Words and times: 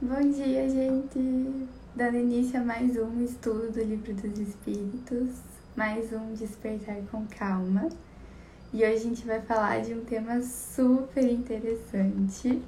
Bom 0.00 0.30
dia, 0.30 0.70
gente! 0.70 1.66
Dando 1.96 2.18
início 2.18 2.60
a 2.60 2.62
mais 2.62 2.96
um 2.96 3.20
estudo 3.24 3.72
do 3.72 3.82
Livro 3.82 4.14
dos 4.14 4.38
Espíritos, 4.38 5.40
mais 5.74 6.12
um 6.12 6.34
Despertar 6.34 6.98
com 7.10 7.26
Calma. 7.26 7.88
E 8.72 8.76
hoje 8.76 8.94
a 8.94 8.96
gente 9.00 9.26
vai 9.26 9.40
falar 9.40 9.80
de 9.80 9.94
um 9.94 10.04
tema 10.04 10.40
super 10.40 11.24
interessante, 11.24 12.62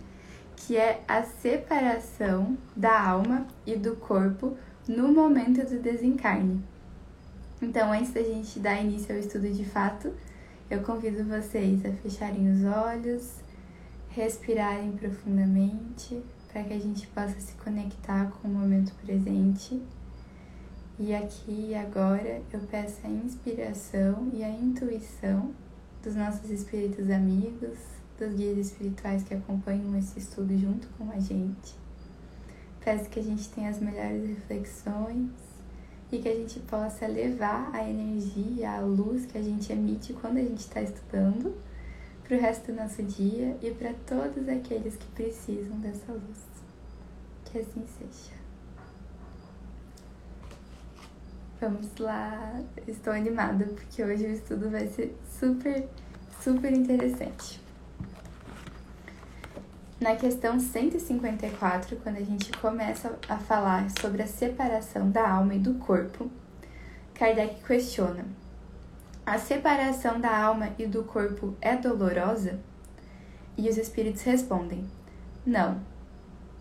que 0.57 0.77
é 0.77 1.05
a 1.07 1.23
separação 1.23 2.59
da 2.75 3.01
alma 3.01 3.47
e 3.65 3.77
do 3.77 3.95
corpo 3.95 4.57
no 4.89 5.13
momento 5.13 5.65
do 5.65 5.81
desencarne. 5.81 6.61
Então, 7.63 7.93
antes 7.93 8.13
da 8.13 8.25
gente 8.25 8.59
dar 8.59 8.83
início 8.83 9.15
ao 9.15 9.21
estudo 9.21 9.49
de 9.49 9.65
fato, 9.65 10.13
eu 10.69 10.83
convido 10.83 11.23
vocês 11.23 11.87
a 11.87 11.93
fecharem 11.93 12.53
os 12.53 12.65
olhos, 12.65 13.35
respirarem 14.09 14.91
profundamente 14.91 16.21
para 16.53 16.65
que 16.65 16.75
a 16.75 16.79
gente 16.79 17.07
possa 17.09 17.39
se 17.39 17.53
conectar 17.55 18.31
com 18.31 18.49
o 18.49 18.51
momento 18.51 18.93
presente. 19.05 19.81
E 20.99 21.15
aqui 21.15 21.69
e 21.71 21.75
agora 21.75 22.43
eu 22.53 22.61
peço 22.61 23.07
a 23.07 23.09
inspiração 23.09 24.29
e 24.35 24.43
a 24.43 24.51
intuição 24.51 25.53
dos 26.03 26.15
nossos 26.15 26.51
espíritos 26.51 27.09
amigos, 27.09 27.79
dos 28.19 28.35
guias 28.35 28.59
espirituais 28.59 29.23
que 29.23 29.33
acompanham 29.33 29.97
esse 29.97 30.19
estudo 30.19 30.57
junto 30.59 30.89
com 30.99 31.11
a 31.11 31.19
gente. 31.19 31.75
Peço 32.85 33.09
que 33.09 33.21
a 33.21 33.23
gente 33.23 33.49
tenha 33.51 33.71
as 33.71 33.79
melhores 33.79 34.29
reflexões 34.29 35.31
e 36.13 36.19
que 36.19 36.29
a 36.29 36.35
gente 36.35 36.59
possa 36.61 37.07
levar 37.07 37.71
a 37.73 37.89
energia, 37.89 38.73
a 38.73 38.81
luz 38.81 39.25
que 39.25 39.39
a 39.39 39.43
gente 39.43 39.73
emite 39.73 40.13
quando 40.15 40.39
a 40.39 40.43
gente 40.43 40.61
está 40.61 40.83
estudando 40.83 41.55
para 42.31 42.37
o 42.37 42.41
resto 42.41 42.71
do 42.71 42.81
nosso 42.81 43.03
dia 43.03 43.57
e 43.61 43.73
para 43.73 43.93
todos 44.07 44.49
aqueles 44.49 44.95
que 44.95 45.07
precisam 45.09 45.77
dessa 45.79 46.13
luz. 46.13 46.39
Que 47.45 47.59
assim 47.59 47.85
seja. 47.99 48.39
Vamos 51.61 51.89
lá, 51.99 52.63
estou 52.87 53.13
animada 53.13 53.65
porque 53.65 54.05
hoje 54.05 54.27
o 54.27 54.31
estudo 54.31 54.71
vai 54.71 54.87
ser 54.87 55.19
super, 55.41 55.89
super 56.41 56.73
interessante. 56.73 57.61
Na 60.01 60.15
questão 60.15 60.61
154, 60.61 61.97
quando 61.97 62.17
a 62.17 62.25
gente 62.25 62.53
começa 62.53 63.19
a 63.29 63.39
falar 63.39 63.91
sobre 64.01 64.23
a 64.23 64.27
separação 64.29 65.11
da 65.11 65.29
alma 65.29 65.57
e 65.57 65.59
do 65.59 65.75
corpo, 65.75 66.31
Kardec 67.13 67.65
questiona: 67.65 68.25
a 69.25 69.39
separação 69.39 70.21
da 70.21 70.37
alma 70.37 70.71
e 70.79 70.87
do 70.87 71.05
corpo 71.05 71.55
é 71.61 71.77
dolorosa? 71.77 72.59
E 73.57 73.69
os 73.69 73.77
espíritos 73.77 74.23
respondem: 74.23 74.85
Não. 75.45 75.81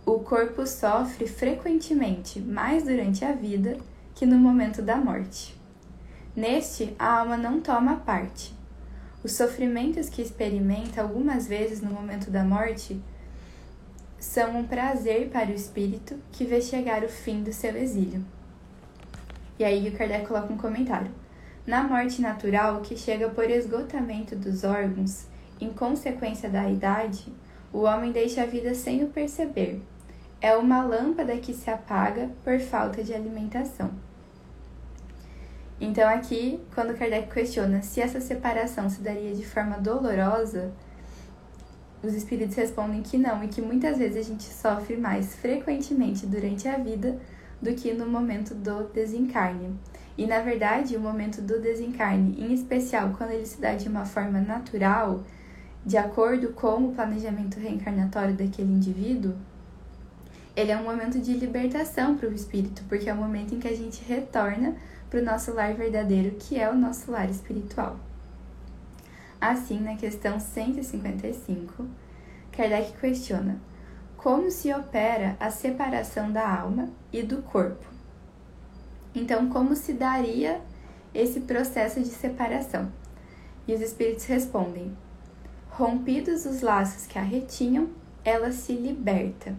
O 0.05 0.19
corpo 0.19 0.65
sofre 0.65 1.27
frequentemente 1.27 2.39
mais 2.39 2.83
durante 2.83 3.23
a 3.23 3.31
vida 3.31 3.77
que 4.15 4.25
no 4.25 4.37
momento 4.37 4.81
da 4.81 4.97
morte. 4.97 5.55
Neste, 6.35 6.95
a 6.97 7.19
alma 7.19 7.37
não 7.37 7.59
toma 7.59 7.97
parte. 7.97 8.53
Os 9.23 9.33
sofrimentos 9.33 10.09
que 10.09 10.21
experimenta 10.21 11.01
algumas 11.01 11.47
vezes 11.47 11.81
no 11.81 11.91
momento 11.91 12.31
da 12.31 12.43
morte 12.43 12.99
são 14.19 14.57
um 14.57 14.67
prazer 14.67 15.29
para 15.29 15.49
o 15.49 15.53
espírito 15.53 16.17
que 16.31 16.45
vê 16.45 16.61
chegar 16.61 17.03
o 17.03 17.09
fim 17.09 17.43
do 17.43 17.53
seu 17.53 17.75
exílio. 17.75 18.23
E 19.57 19.63
aí 19.63 19.89
o 19.89 19.91
Kardec 19.91 20.27
coloca 20.27 20.53
um 20.53 20.57
comentário. 20.57 21.11
Na 21.69 21.83
morte 21.83 22.19
natural, 22.19 22.81
que 22.81 22.97
chega 22.97 23.29
por 23.29 23.47
esgotamento 23.47 24.35
dos 24.35 24.63
órgãos, 24.63 25.27
em 25.61 25.71
consequência 25.71 26.49
da 26.49 26.67
idade, 26.67 27.31
o 27.71 27.81
homem 27.81 28.11
deixa 28.11 28.41
a 28.41 28.47
vida 28.47 28.73
sem 28.73 29.03
o 29.03 29.09
perceber. 29.09 29.79
É 30.41 30.57
uma 30.57 30.81
lâmpada 30.81 31.37
que 31.37 31.53
se 31.53 31.69
apaga 31.69 32.31
por 32.43 32.59
falta 32.59 33.03
de 33.03 33.13
alimentação. 33.13 33.91
Então, 35.79 36.09
aqui, 36.09 36.59
quando 36.73 36.97
Kardec 36.97 37.31
questiona 37.31 37.83
se 37.83 38.01
essa 38.01 38.19
separação 38.19 38.89
se 38.89 39.01
daria 39.01 39.35
de 39.35 39.45
forma 39.45 39.77
dolorosa, 39.77 40.73
os 42.01 42.15
espíritos 42.15 42.55
respondem 42.55 43.03
que 43.03 43.15
não 43.15 43.43
e 43.43 43.47
que 43.47 43.61
muitas 43.61 43.99
vezes 43.99 44.25
a 44.25 44.27
gente 44.27 44.45
sofre 44.45 44.97
mais 44.97 45.35
frequentemente 45.35 46.25
durante 46.25 46.67
a 46.67 46.79
vida 46.79 47.19
do 47.61 47.75
que 47.75 47.93
no 47.93 48.07
momento 48.07 48.55
do 48.55 48.85
desencarne. 48.85 49.77
E 50.19 50.27
na 50.27 50.41
verdade, 50.41 50.97
o 50.97 50.99
momento 50.99 51.41
do 51.41 51.61
desencarne, 51.61 52.35
em 52.37 52.53
especial 52.53 53.15
quando 53.17 53.31
ele 53.31 53.45
se 53.45 53.61
dá 53.61 53.73
de 53.75 53.87
uma 53.87 54.03
forma 54.03 54.41
natural, 54.41 55.23
de 55.85 55.95
acordo 55.95 56.49
com 56.49 56.83
o 56.83 56.91
planejamento 56.91 57.57
reencarnatório 57.57 58.35
daquele 58.35 58.69
indivíduo, 58.69 59.33
ele 60.57 60.73
é 60.73 60.77
um 60.77 60.83
momento 60.83 61.21
de 61.21 61.31
libertação 61.31 62.17
para 62.17 62.27
o 62.27 62.33
espírito, 62.33 62.83
porque 62.89 63.09
é 63.09 63.13
o 63.13 63.15
momento 63.15 63.55
em 63.55 63.61
que 63.61 63.67
a 63.69 63.73
gente 63.73 64.03
retorna 64.03 64.75
para 65.09 65.21
o 65.21 65.23
nosso 65.23 65.53
lar 65.53 65.73
verdadeiro, 65.73 66.35
que 66.35 66.59
é 66.59 66.69
o 66.69 66.75
nosso 66.75 67.09
lar 67.09 67.29
espiritual. 67.29 67.97
Assim, 69.39 69.79
na 69.79 69.95
questão 69.95 70.37
155, 70.37 71.85
Kardec 72.51 72.91
questiona 72.99 73.57
como 74.17 74.51
se 74.51 74.73
opera 74.73 75.37
a 75.39 75.49
separação 75.49 76.29
da 76.29 76.45
alma 76.45 76.89
e 77.13 77.23
do 77.23 77.41
corpo 77.41 77.98
então, 79.13 79.49
como 79.49 79.75
se 79.75 79.93
daria 79.93 80.61
esse 81.13 81.41
processo 81.41 81.99
de 81.99 82.09
separação? 82.09 82.91
E 83.67 83.73
os 83.73 83.81
espíritos 83.81 84.25
respondem: 84.25 84.95
rompidos 85.69 86.45
os 86.45 86.61
laços 86.61 87.07
que 87.07 87.17
a 87.17 87.21
retinham, 87.21 87.89
ela 88.23 88.51
se 88.51 88.73
liberta. 88.73 89.55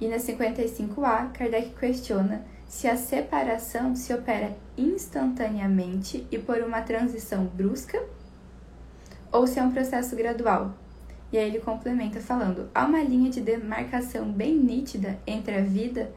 E 0.00 0.08
na 0.08 0.16
55A, 0.16 1.32
Kardec 1.32 1.70
questiona 1.70 2.44
se 2.66 2.86
a 2.86 2.96
separação 2.96 3.94
se 3.96 4.12
opera 4.12 4.56
instantaneamente 4.76 6.26
e 6.30 6.38
por 6.38 6.58
uma 6.58 6.82
transição 6.82 7.46
brusca 7.46 8.04
ou 9.32 9.46
se 9.46 9.58
é 9.58 9.62
um 9.62 9.70
processo 9.70 10.14
gradual. 10.14 10.74
E 11.32 11.38
aí 11.38 11.48
ele 11.48 11.60
complementa 11.60 12.20
falando: 12.20 12.68
há 12.74 12.84
uma 12.84 13.02
linha 13.02 13.30
de 13.30 13.40
demarcação 13.40 14.30
bem 14.30 14.54
nítida 14.56 15.18
entre 15.26 15.56
a 15.56 15.62
vida 15.62 16.12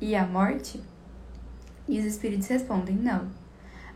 e 0.00 0.14
a 0.14 0.26
morte? 0.26 0.80
E 1.88 1.98
os 1.98 2.04
espíritos 2.04 2.48
respondem: 2.48 2.96
não. 2.96 3.28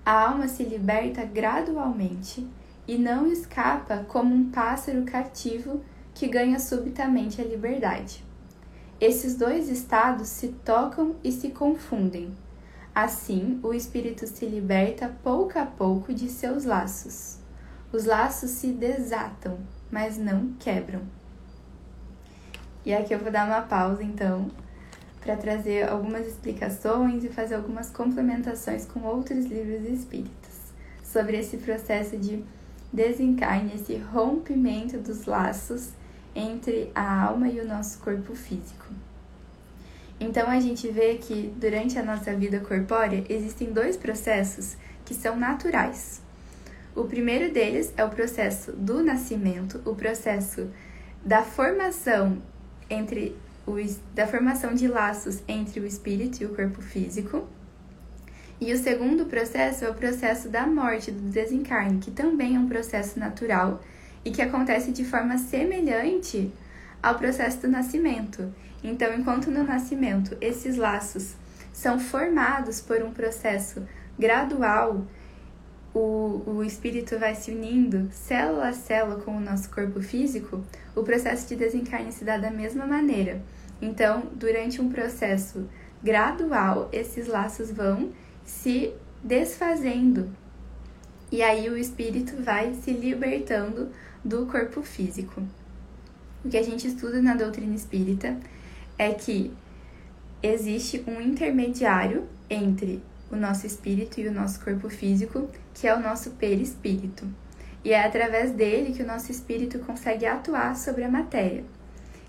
A 0.05 0.29
alma 0.29 0.49
se 0.49 0.63
liberta 0.63 1.25
gradualmente 1.25 2.47
e 2.87 2.97
não 2.97 3.27
escapa 3.27 4.05
como 4.09 4.35
um 4.35 4.51
pássaro 4.51 5.05
cativo 5.05 5.81
que 6.15 6.27
ganha 6.27 6.59
subitamente 6.59 7.41
a 7.41 7.45
liberdade. 7.45 8.25
Esses 9.01 9.37
dois 9.37 9.69
estados 9.69 10.29
se 10.29 10.49
tocam 10.49 11.17
e 11.23 11.33
se 11.33 11.51
confundem. 11.51 12.35
Assim, 12.95 13.61
o 13.63 13.73
espírito 13.73 14.27
se 14.27 14.45
liberta 14.45 15.17
pouco 15.23 15.59
a 15.59 15.65
pouco 15.65 16.13
de 16.13 16.29
seus 16.29 16.65
laços. 16.65 17.39
Os 17.93 18.05
laços 18.05 18.51
se 18.51 18.69
desatam, 18.69 19.59
mas 19.91 20.19
não 20.19 20.53
quebram. 20.59 21.03
E 22.85 22.93
aqui 22.93 23.15
eu 23.15 23.19
vou 23.19 23.31
dar 23.31 23.47
uma 23.47 23.63
pausa 23.63 24.03
então 24.03 24.51
para 25.21 25.37
trazer 25.37 25.89
algumas 25.89 26.27
explicações 26.27 27.25
e 27.25 27.29
fazer 27.29 27.55
algumas 27.55 27.91
complementações 27.91 28.87
com 28.87 29.01
outros 29.01 29.45
livros 29.47 29.85
espíritas 29.89 30.51
sobre 31.03 31.39
esse 31.39 31.59
processo 31.59 32.17
de 32.17 32.43
desencarne, 32.93 33.75
esse 33.75 33.97
rompimento 33.97 34.99
dos 34.99 35.27
laços 35.27 35.91
entre 36.35 36.91
a 36.95 37.25
alma 37.25 37.49
e 37.49 37.61
o 37.61 37.67
nosso 37.67 37.99
corpo 37.99 38.35
físico. 38.35 38.87
Então 40.19 40.49
a 40.49 40.61
gente 40.61 40.89
vê 40.89 41.15
que 41.17 41.53
durante 41.57 41.99
a 41.99 42.03
nossa 42.03 42.35
vida 42.35 42.61
corpórea 42.61 43.25
existem 43.29 43.73
dois 43.73 43.97
processos 43.97 44.77
que 45.05 45.15
são 45.15 45.37
naturais. 45.37 46.21
O 46.95 47.05
primeiro 47.05 47.53
deles 47.53 47.93
é 47.97 48.05
o 48.05 48.11
processo 48.11 48.73
do 48.73 49.03
nascimento, 49.03 49.81
o 49.85 49.95
processo 49.95 50.69
da 51.25 51.43
formação 51.43 52.39
entre 52.89 53.37
da 54.15 54.27
formação 54.27 54.75
de 54.75 54.87
laços 54.89 55.43
entre 55.47 55.81
o 55.81 55.87
espírito 55.87 56.43
e 56.43 56.47
o 56.47 56.55
corpo 56.55 56.81
físico. 56.81 57.47
E 58.61 58.73
o 58.73 58.79
segundo 58.79 59.25
processo 59.25 59.85
é 59.85 59.91
o 59.91 59.95
processo 59.95 60.49
da 60.49 60.67
morte, 60.67 61.11
do 61.11 61.31
desencarne, 61.31 61.99
que 61.99 62.11
também 62.11 62.57
é 62.57 62.59
um 62.59 62.69
processo 62.69 63.19
natural 63.19 63.81
e 64.25 64.31
que 64.31 64.43
acontece 64.43 64.93
de 64.93 65.05
forma 65.05 65.39
semelhante 65.39 66.53
ao 67.03 67.15
processo 67.15 67.63
do 67.63 67.69
nascimento. 67.69 68.53
Então, 68.85 69.15
enquanto 69.15 69.51
no 69.51 69.65
nascimento 69.65 70.37
esses 70.41 70.77
laços 70.77 71.35
são 71.73 71.99
formados 71.99 72.81
por 72.81 73.03
um 73.03 73.13
processo 73.13 73.83
gradual, 74.19 75.07
o, 75.95 76.43
o 76.47 76.65
espírito 76.65 77.19
vai 77.19 77.35
se 77.35 77.51
unindo 77.51 78.09
célula 78.13 78.69
a 78.69 78.73
célula 78.73 79.21
com 79.23 79.37
o 79.37 79.41
nosso 79.41 79.71
corpo 79.71 80.01
físico, 80.01 80.63
o 80.95 81.03
processo 81.03 81.49
de 81.49 81.57
desencarne 81.57 82.13
se 82.13 82.25
dá 82.25 82.37
da 82.37 82.51
mesma 82.51 82.87
maneira. 82.87 83.41
Então, 83.81 84.25
durante 84.35 84.81
um 84.81 84.91
processo 84.91 85.69
gradual, 86.03 86.89
esses 86.93 87.27
laços 87.27 87.71
vão 87.71 88.11
se 88.45 88.93
desfazendo. 89.23 90.31
E 91.31 91.43
aí 91.43 91.69
o 91.69 91.77
espírito 91.77 92.43
vai 92.43 92.75
se 92.75 92.91
libertando 92.91 93.89
do 94.25 94.47
corpo 94.47 94.83
físico. 94.83 95.43
O 96.45 96.49
que 96.49 96.57
a 96.57 96.63
gente 96.63 96.87
estuda 96.87 97.23
na 97.23 97.35
doutrina 97.35 97.75
espírita 97.75 98.37
é 98.99 99.13
que 99.13 99.53
existe 100.43 101.05
um 101.07 101.21
intermediário 101.21 102.27
entre 102.49 103.03
o 103.31 103.37
nosso 103.37 103.67
espírito 103.67 104.21
e 104.21 104.27
o 104.27 104.33
nosso 104.33 104.63
corpo 104.63 104.89
físico, 104.89 105.49
que 105.73 105.87
é 105.87 105.95
o 105.95 106.01
nosso 106.01 106.33
perispírito. 106.33 107.27
E 107.85 107.93
é 107.93 108.05
através 108.05 108.51
dele 108.51 108.93
que 108.93 109.03
o 109.03 109.07
nosso 109.07 109.31
espírito 109.31 109.79
consegue 109.81 110.27
atuar 110.27 110.77
sobre 110.77 111.05
a 111.05 111.09
matéria. 111.09 111.65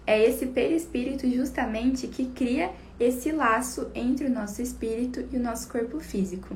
É 0.06 0.22
esse 0.22 0.48
perispírito 0.48 1.30
justamente 1.30 2.08
que 2.08 2.26
cria 2.26 2.72
esse 3.00 3.32
laço 3.32 3.90
entre 3.94 4.26
o 4.26 4.32
nosso 4.32 4.62
espírito 4.62 5.24
e 5.32 5.38
o 5.38 5.42
nosso 5.42 5.70
corpo 5.70 6.00
físico. 6.00 6.56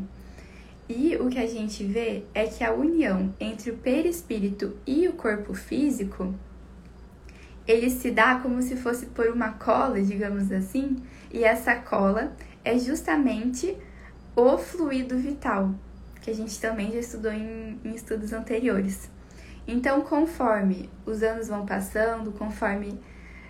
E 0.88 1.16
o 1.16 1.30
que 1.30 1.40
a 1.40 1.48
gente 1.48 1.84
vê 1.84 2.24
é 2.34 2.46
que 2.46 2.64
a 2.64 2.74
união 2.74 3.34
entre 3.40 3.72
o 3.72 3.78
perispírito 3.78 4.78
e 4.86 5.08
o 5.08 5.14
corpo 5.14 5.54
físico 5.54 6.34
ele 7.68 7.90
se 7.90 8.12
dá 8.12 8.40
como 8.40 8.62
se 8.62 8.76
fosse 8.76 9.08
por 9.08 9.28
uma 9.28 9.54
cola, 9.54 10.02
digamos 10.02 10.52
assim, 10.52 10.98
e 11.34 11.44
essa 11.44 11.76
cola 11.76 12.32
é 12.64 12.78
justamente 12.78 13.76
o 14.36 14.58
fluido 14.58 15.18
vital, 15.18 15.74
que 16.22 16.30
a 16.30 16.36
gente 16.36 16.60
também 16.60 16.92
já 16.92 17.00
estudou 17.00 17.32
em, 17.32 17.80
em 17.84 17.96
estudos 17.96 18.34
anteriores. 18.34 19.10
Então, 19.68 20.02
conforme 20.02 20.90
os 21.06 21.24
anos 21.24 21.48
vão 21.48 21.66
passando, 21.66 22.32
conforme 22.32 23.00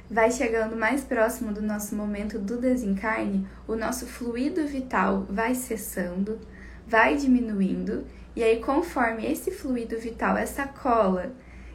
vai 0.10 0.32
chegando 0.32 0.76
mais 0.76 1.04
próximo 1.04 1.52
do 1.52 1.62
nosso 1.62 1.96
momento 1.96 2.38
do 2.38 2.58
desencarne, 2.58 3.48
o 3.68 3.76
nosso 3.76 4.06
fluido 4.06 4.66
vital 4.68 5.26
vai 5.30 5.56
cessando, 5.56 6.40
vai 6.88 7.16
diminuindo, 7.16 8.06
e 8.36 8.44
aí, 8.44 8.60
conforme 8.60 9.26
esse 9.26 9.50
fluido 9.50 9.98
vital, 9.98 10.36
essa 10.36 10.68
cola 10.68 11.32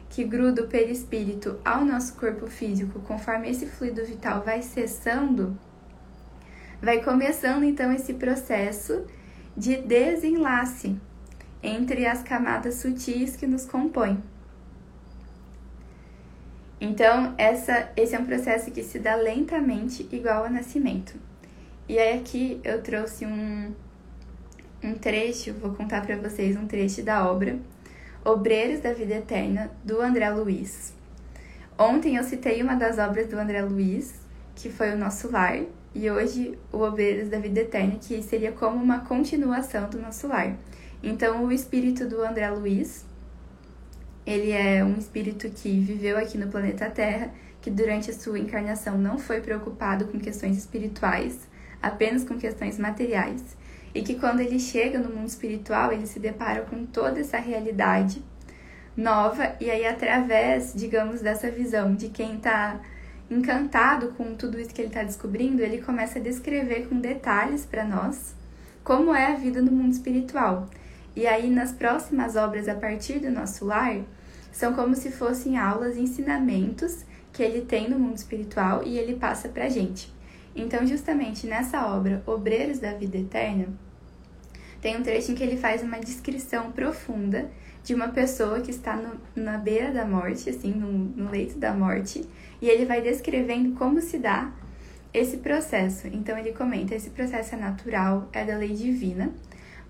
que 0.09 0.23
gruda 0.23 0.63
o 0.63 0.67
perispírito 0.67 1.59
ao 1.65 1.83
nosso 1.83 2.13
corpo 2.15 2.45
físico, 2.45 2.99
conforme 2.99 3.49
esse 3.49 3.65
fluido 3.65 4.05
vital 4.05 4.43
vai 4.43 4.61
cessando, 4.61 5.57
vai 6.81 7.01
começando 7.01 7.63
então 7.63 7.91
esse 7.91 8.13
processo 8.13 9.05
de 9.55 9.77
desenlace 9.77 10.99
entre 11.63 12.05
as 12.05 12.21
camadas 12.21 12.75
sutis 12.75 13.35
que 13.35 13.47
nos 13.47 13.65
compõem. 13.65 14.21
Então, 16.83 17.35
essa, 17.37 17.91
esse 17.95 18.15
é 18.15 18.19
um 18.19 18.25
processo 18.25 18.71
que 18.71 18.81
se 18.81 18.97
dá 18.97 19.15
lentamente, 19.15 20.09
igual 20.11 20.45
ao 20.45 20.49
nascimento. 20.49 21.13
E 21.87 21.99
aí, 21.99 22.17
aqui 22.17 22.59
eu 22.63 22.81
trouxe 22.81 23.23
um, 23.23 23.71
um 24.83 24.95
trecho, 24.95 25.53
vou 25.53 25.75
contar 25.75 26.03
para 26.03 26.15
vocês 26.15 26.57
um 26.57 26.65
trecho 26.65 27.03
da 27.03 27.29
obra 27.29 27.59
Obreiros 28.25 28.81
da 28.81 28.93
Vida 28.93 29.15
Eterna, 29.15 29.69
do 29.83 30.01
André 30.01 30.27
Luiz. 30.31 30.91
Ontem 31.77 32.15
eu 32.15 32.23
citei 32.23 32.63
uma 32.63 32.75
das 32.75 32.97
obras 32.97 33.27
do 33.27 33.37
André 33.37 33.61
Luiz, 33.61 34.15
que 34.55 34.69
foi 34.69 34.91
o 34.91 34.97
Nosso 34.97 35.31
Lar, 35.31 35.59
e 35.93 36.09
hoje 36.09 36.57
o 36.71 36.79
Obreiros 36.79 37.29
da 37.29 37.37
Vida 37.37 37.61
Eterna, 37.61 37.97
que 38.01 38.23
seria 38.23 38.51
como 38.51 38.81
uma 38.81 39.01
continuação 39.01 39.87
do 39.87 39.99
Nosso 39.99 40.27
Lar. 40.27 40.55
Então, 41.03 41.45
o 41.45 41.51
espírito 41.51 42.07
do 42.07 42.23
André 42.23 42.49
Luiz 42.49 43.05
ele 44.25 44.51
é 44.51 44.83
um 44.83 44.97
espírito 44.97 45.49
que 45.49 45.79
viveu 45.79 46.17
aqui 46.17 46.37
no 46.37 46.47
planeta 46.47 46.89
Terra, 46.89 47.31
que 47.61 47.69
durante 47.69 48.09
a 48.11 48.13
sua 48.13 48.39
encarnação 48.39 48.97
não 48.97 49.17
foi 49.17 49.41
preocupado 49.41 50.05
com 50.05 50.19
questões 50.19 50.57
espirituais, 50.57 51.47
apenas 51.81 52.23
com 52.23 52.37
questões 52.37 52.77
materiais, 52.77 53.43
e 53.93 54.01
que 54.01 54.15
quando 54.15 54.39
ele 54.39 54.59
chega 54.59 54.99
no 54.99 55.13
mundo 55.13 55.27
espiritual, 55.27 55.91
ele 55.91 56.07
se 56.07 56.19
depara 56.19 56.61
com 56.61 56.85
toda 56.85 57.19
essa 57.19 57.37
realidade 57.37 58.23
nova, 58.95 59.55
e 59.59 59.69
aí, 59.69 59.85
através, 59.85 60.73
digamos, 60.75 61.21
dessa 61.21 61.49
visão 61.49 61.95
de 61.95 62.09
quem 62.09 62.35
está 62.35 62.79
encantado 63.29 64.09
com 64.17 64.35
tudo 64.35 64.59
isso 64.59 64.73
que 64.73 64.81
ele 64.81 64.89
está 64.89 65.03
descobrindo, 65.03 65.61
ele 65.61 65.81
começa 65.81 66.19
a 66.19 66.21
descrever 66.21 66.87
com 66.87 66.99
detalhes 66.99 67.65
para 67.65 67.85
nós 67.85 68.35
como 68.83 69.13
é 69.13 69.27
a 69.27 69.35
vida 69.35 69.61
no 69.61 69.71
mundo 69.71 69.93
espiritual. 69.93 70.67
E 71.15 71.27
aí, 71.27 71.49
nas 71.49 71.71
próximas 71.71 72.35
obras, 72.35 72.69
a 72.69 72.75
partir 72.75 73.19
do 73.19 73.29
nosso 73.29 73.65
lar, 73.65 74.01
são 74.51 74.73
como 74.73 74.95
se 74.95 75.11
fossem 75.11 75.57
aulas, 75.57 75.97
ensinamentos 75.97 77.05
que 77.33 77.43
ele 77.43 77.61
tem 77.61 77.89
no 77.89 77.99
mundo 77.99 78.17
espiritual 78.17 78.83
e 78.85 78.97
ele 78.97 79.15
passa 79.15 79.49
pra 79.49 79.69
gente. 79.69 80.11
Então, 80.55 80.85
justamente 80.85 81.47
nessa 81.47 81.85
obra, 81.87 82.21
Obreiros 82.25 82.79
da 82.79 82.93
Vida 82.93 83.17
Eterna, 83.17 83.67
tem 84.81 84.97
um 84.97 85.03
trecho 85.03 85.31
em 85.31 85.35
que 85.35 85.43
ele 85.43 85.57
faz 85.57 85.81
uma 85.83 85.99
descrição 85.99 86.71
profunda 86.71 87.49
de 87.83 87.93
uma 87.93 88.09
pessoa 88.09 88.61
que 88.61 88.71
está 88.71 88.95
no, 88.95 89.19
na 89.35 89.57
beira 89.57 89.91
da 89.91 90.05
morte, 90.05 90.49
assim, 90.49 90.71
no, 90.71 90.91
no 90.91 91.29
leito 91.29 91.57
da 91.57 91.73
morte, 91.73 92.25
e 92.61 92.67
ele 92.67 92.85
vai 92.85 93.01
descrevendo 93.01 93.73
como 93.75 94.01
se 94.01 94.17
dá 94.17 94.51
esse 95.13 95.37
processo. 95.37 96.07
Então, 96.07 96.37
ele 96.37 96.51
comenta: 96.51 96.95
esse 96.95 97.09
processo 97.09 97.55
é 97.55 97.57
natural, 97.57 98.27
é 98.33 98.43
da 98.43 98.57
lei 98.57 98.73
divina 98.73 99.31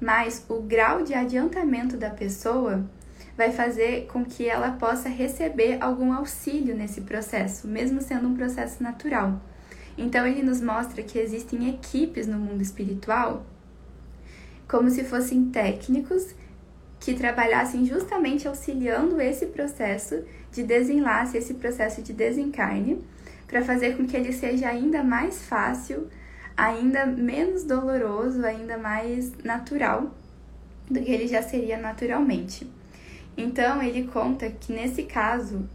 mas 0.02 0.44
o 0.50 0.60
grau 0.60 1.04
de 1.04 1.14
adiantamento 1.14 1.96
da 1.96 2.10
pessoa 2.10 2.84
vai 3.38 3.52
fazer 3.52 4.08
com 4.08 4.26
que 4.26 4.50
ela 4.50 4.72
possa 4.72 5.08
receber 5.08 5.78
algum 5.80 6.12
auxílio 6.12 6.76
nesse 6.76 7.02
processo, 7.02 7.68
mesmo 7.68 8.02
sendo 8.02 8.28
um 8.28 8.36
processo 8.36 8.82
natural. 8.82 9.40
Então 9.98 10.26
ele 10.26 10.42
nos 10.42 10.60
mostra 10.60 11.04
que 11.04 11.20
existem 11.20 11.70
equipes 11.70 12.26
no 12.26 12.38
mundo 12.38 12.62
espiritual 12.62 13.46
como 14.68 14.90
se 14.90 15.04
fossem 15.04 15.50
técnicos 15.50 16.34
que 16.98 17.14
trabalhassem 17.14 17.86
justamente 17.86 18.48
auxiliando 18.48 19.20
esse 19.20 19.48
processo 19.48 20.24
de 20.50 20.64
desenlace, 20.64 21.38
esse 21.38 21.56
processo 21.56 22.02
de 22.02 22.14
desencarne, 22.14 23.04
para 23.48 23.62
fazer 23.66 23.98
com 23.98 24.08
que 24.08 24.16
ele 24.16 24.32
seja 24.32 24.70
ainda 24.70 25.04
mais 25.04 25.44
fácil 25.44 26.08
ainda 26.56 27.06
menos 27.06 27.64
doloroso, 27.64 28.46
ainda 28.46 28.78
mais 28.78 29.34
natural 29.44 30.16
do 30.90 31.02
que 31.02 31.12
ele 31.12 31.28
já 31.28 31.42
seria 31.42 31.78
naturalmente. 31.78 32.70
Então, 33.38 33.82
ele 33.82 34.08
conta 34.08 34.50
que 34.50 34.74
nesse 34.74 35.04
caso 35.04 35.68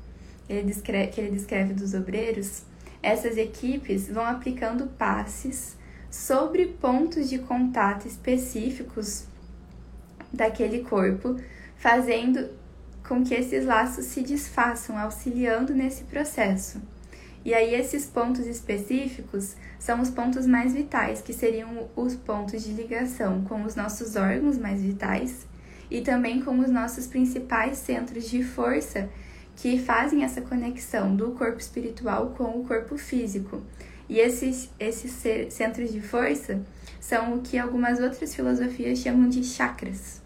ele 0.49 0.63
descreve, 0.63 1.13
que 1.13 1.21
ele 1.21 1.31
descreve 1.31 1.75
dos 1.75 1.95
obreiros, 1.95 2.63
essas 3.03 3.37
equipes 3.37 4.09
vão 4.09 4.25
aplicando 4.25 4.87
passes 4.99 5.77
sobre 6.11 6.67
pontos 6.67 7.29
de 7.29 7.39
contato 7.39 8.07
específicos 8.07 9.25
daquele 10.33 10.81
corpo, 10.81 11.37
fazendo 11.77 12.49
com 13.07 13.25
que 13.25 13.35
esses 13.35 13.65
laços 13.65 14.07
se 14.07 14.23
desfaçam, 14.23 14.99
auxiliando 14.99 15.75
nesse 15.75 16.05
processo. 16.05 16.81
E 17.47 17.55
aí, 17.55 17.77
esses 17.77 18.07
pontos 18.07 18.45
específicos 18.45 19.55
são 19.79 20.01
os 20.01 20.11
pontos 20.11 20.49
mais 20.49 20.73
vitais, 20.73 21.23
que 21.23 21.33
seriam 21.33 21.89
os 21.95 22.17
pontos 22.17 22.65
de 22.65 22.73
ligação 22.73 23.45
com 23.45 23.63
os 23.63 23.77
nossos 23.77 24.17
órgãos 24.17 24.59
mais 24.59 24.83
vitais 24.83 25.47
e 25.89 26.01
também 26.01 26.43
com 26.43 26.59
os 26.59 26.69
nossos 26.69 27.07
principais 27.07 27.79
centros 27.79 28.29
de 28.29 28.43
força 28.43 29.09
que 29.55 29.79
fazem 29.79 30.25
essa 30.25 30.41
conexão 30.41 31.15
do 31.15 31.31
corpo 31.35 31.61
espiritual 31.61 32.35
com 32.37 32.59
o 32.59 32.65
corpo 32.65 32.99
físico. 32.99 33.63
E 34.09 34.19
esses, 34.19 34.69
esses 34.81 35.13
centros 35.53 35.93
de 35.93 36.01
força 36.01 36.61
são 36.99 37.35
o 37.35 37.43
que 37.43 37.57
algumas 37.57 38.01
outras 38.01 38.35
filosofias 38.35 38.99
chamam 38.99 39.29
de 39.29 39.45
chakras. 39.45 40.21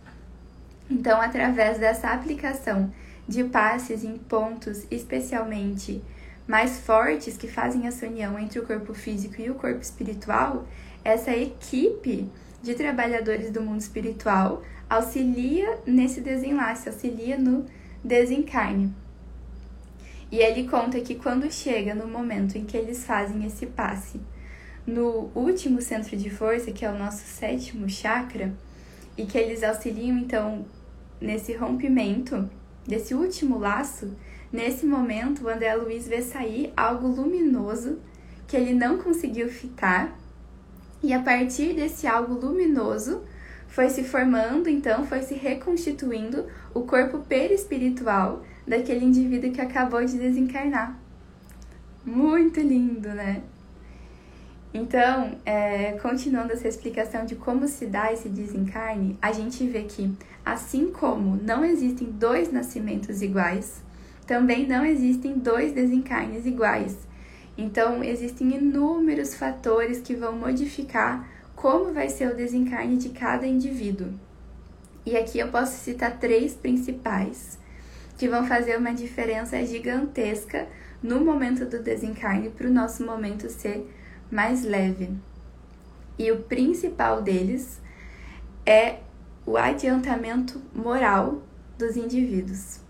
Então, 0.90 1.20
através 1.20 1.76
dessa 1.76 2.08
aplicação 2.08 2.90
de 3.28 3.44
passes 3.44 4.04
em 4.04 4.16
pontos 4.16 4.86
especialmente 4.90 6.02
mais 6.46 6.80
fortes 6.80 7.36
que 7.36 7.48
fazem 7.48 7.86
essa 7.86 8.06
união 8.06 8.38
entre 8.38 8.58
o 8.58 8.66
corpo 8.66 8.92
físico 8.92 9.40
e 9.40 9.50
o 9.50 9.54
corpo 9.54 9.80
espiritual, 9.80 10.66
essa 11.04 11.30
equipe 11.30 12.28
de 12.62 12.74
trabalhadores 12.74 13.50
do 13.50 13.62
mundo 13.62 13.80
espiritual 13.80 14.62
auxilia 14.88 15.78
nesse 15.86 16.20
desenlace, 16.20 16.88
auxilia 16.88 17.38
no 17.38 17.66
desencarne. 18.02 18.92
E 20.30 20.38
ele 20.38 20.68
conta 20.68 21.00
que 21.00 21.14
quando 21.14 21.50
chega 21.50 21.94
no 21.94 22.06
momento 22.06 22.56
em 22.56 22.64
que 22.64 22.76
eles 22.76 23.04
fazem 23.04 23.44
esse 23.44 23.66
passe 23.66 24.20
no 24.86 25.30
último 25.34 25.80
centro 25.80 26.16
de 26.16 26.30
força, 26.30 26.72
que 26.72 26.84
é 26.84 26.90
o 26.90 26.98
nosso 26.98 27.24
sétimo 27.24 27.88
chakra, 27.88 28.52
e 29.16 29.26
que 29.26 29.36
eles 29.36 29.62
auxiliam 29.62 30.16
então 30.16 30.64
nesse 31.20 31.52
rompimento 31.54 32.48
desse 32.86 33.14
último 33.14 33.58
laço, 33.58 34.16
Nesse 34.52 34.84
momento, 34.84 35.44
o 35.44 35.48
André 35.48 35.74
Luiz 35.76 36.08
vê 36.08 36.20
sair 36.22 36.72
algo 36.76 37.06
luminoso 37.06 37.98
que 38.48 38.56
ele 38.56 38.74
não 38.74 38.98
conseguiu 38.98 39.48
fitar, 39.48 40.18
e 41.02 41.12
a 41.12 41.20
partir 41.20 41.72
desse 41.72 42.06
algo 42.06 42.34
luminoso 42.34 43.22
foi 43.68 43.88
se 43.88 44.02
formando, 44.02 44.68
então 44.68 45.06
foi 45.06 45.22
se 45.22 45.34
reconstituindo 45.34 46.46
o 46.74 46.80
corpo 46.82 47.20
perispiritual 47.20 48.42
daquele 48.66 49.04
indivíduo 49.04 49.52
que 49.52 49.60
acabou 49.60 50.04
de 50.04 50.18
desencarnar. 50.18 50.98
Muito 52.04 52.60
lindo, 52.60 53.08
né? 53.08 53.42
Então, 54.74 55.36
é, 55.44 55.92
continuando 56.02 56.52
essa 56.52 56.68
explicação 56.68 57.24
de 57.24 57.34
como 57.36 57.66
se 57.66 57.86
dá 57.86 58.12
esse 58.12 58.28
desencarne, 58.28 59.18
a 59.20 59.32
gente 59.32 59.66
vê 59.66 59.82
que, 59.82 60.12
assim 60.44 60.90
como 60.90 61.36
não 61.36 61.64
existem 61.64 62.08
dois 62.10 62.52
nascimentos 62.52 63.22
iguais, 63.22 63.82
também 64.30 64.64
não 64.64 64.86
existem 64.86 65.36
dois 65.40 65.72
desencarnes 65.72 66.46
iguais. 66.46 66.96
Então, 67.58 68.04
existem 68.04 68.54
inúmeros 68.54 69.34
fatores 69.34 69.98
que 69.98 70.14
vão 70.14 70.38
modificar 70.38 71.28
como 71.56 71.92
vai 71.92 72.08
ser 72.08 72.30
o 72.30 72.36
desencarne 72.36 72.96
de 72.96 73.08
cada 73.08 73.44
indivíduo. 73.44 74.14
E 75.04 75.16
aqui 75.16 75.40
eu 75.40 75.48
posso 75.48 75.76
citar 75.82 76.20
três 76.20 76.54
principais 76.54 77.58
que 78.16 78.28
vão 78.28 78.46
fazer 78.46 78.78
uma 78.78 78.94
diferença 78.94 79.66
gigantesca 79.66 80.68
no 81.02 81.24
momento 81.24 81.66
do 81.66 81.82
desencarne 81.82 82.50
para 82.50 82.68
o 82.68 82.72
nosso 82.72 83.04
momento 83.04 83.50
ser 83.50 83.84
mais 84.30 84.62
leve. 84.62 85.10
E 86.16 86.30
o 86.30 86.44
principal 86.44 87.20
deles 87.20 87.80
é 88.64 89.00
o 89.44 89.56
adiantamento 89.56 90.62
moral 90.72 91.42
dos 91.76 91.96
indivíduos. 91.96 92.88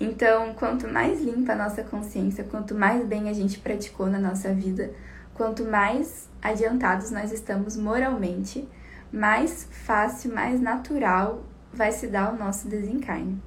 Então, 0.00 0.54
quanto 0.54 0.86
mais 0.86 1.20
limpa 1.20 1.52
a 1.52 1.56
nossa 1.56 1.82
consciência, 1.82 2.44
quanto 2.44 2.74
mais 2.74 3.04
bem 3.04 3.28
a 3.28 3.32
gente 3.32 3.58
praticou 3.58 4.06
na 4.06 4.18
nossa 4.18 4.52
vida, 4.52 4.92
quanto 5.34 5.64
mais 5.64 6.28
adiantados 6.40 7.10
nós 7.10 7.32
estamos 7.32 7.76
moralmente, 7.76 8.68
mais 9.12 9.66
fácil, 9.70 10.32
mais 10.32 10.60
natural 10.60 11.42
vai 11.72 11.90
se 11.90 12.06
dar 12.06 12.32
o 12.32 12.38
nosso 12.38 12.68
desencarne. 12.68 13.42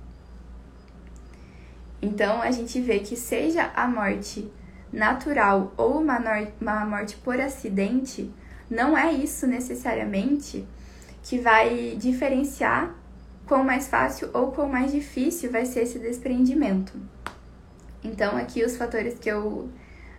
Então, 2.02 2.42
a 2.42 2.52
gente 2.52 2.82
vê 2.82 3.00
que 3.00 3.16
seja 3.16 3.72
a 3.76 3.88
morte 3.88 4.52
natural 4.92 5.74
ou 5.78 6.02
uma, 6.02 6.20
uma 6.60 6.86
morte 6.86 7.16
por 7.18 7.40
acidente, 7.40 8.30
não 8.70 8.98
é 8.98 9.12
isso 9.12 9.48
necessariamente 9.48 10.68
que 11.24 11.40
vai 11.40 11.96
diferenciar 11.98 12.96
quão 13.52 13.66
mais 13.66 13.90
fácil 13.90 14.30
ou 14.34 14.54
quão 14.54 14.70
mais 14.70 14.94
difícil 14.94 15.52
vai 15.52 15.66
ser 15.66 15.82
esse 15.82 16.00
desprendimento. 16.00 16.94
Então, 18.02 18.38
aqui 18.38 18.64
os 18.64 18.78
fatores 18.78 19.20
que 19.20 19.30
eu 19.30 19.70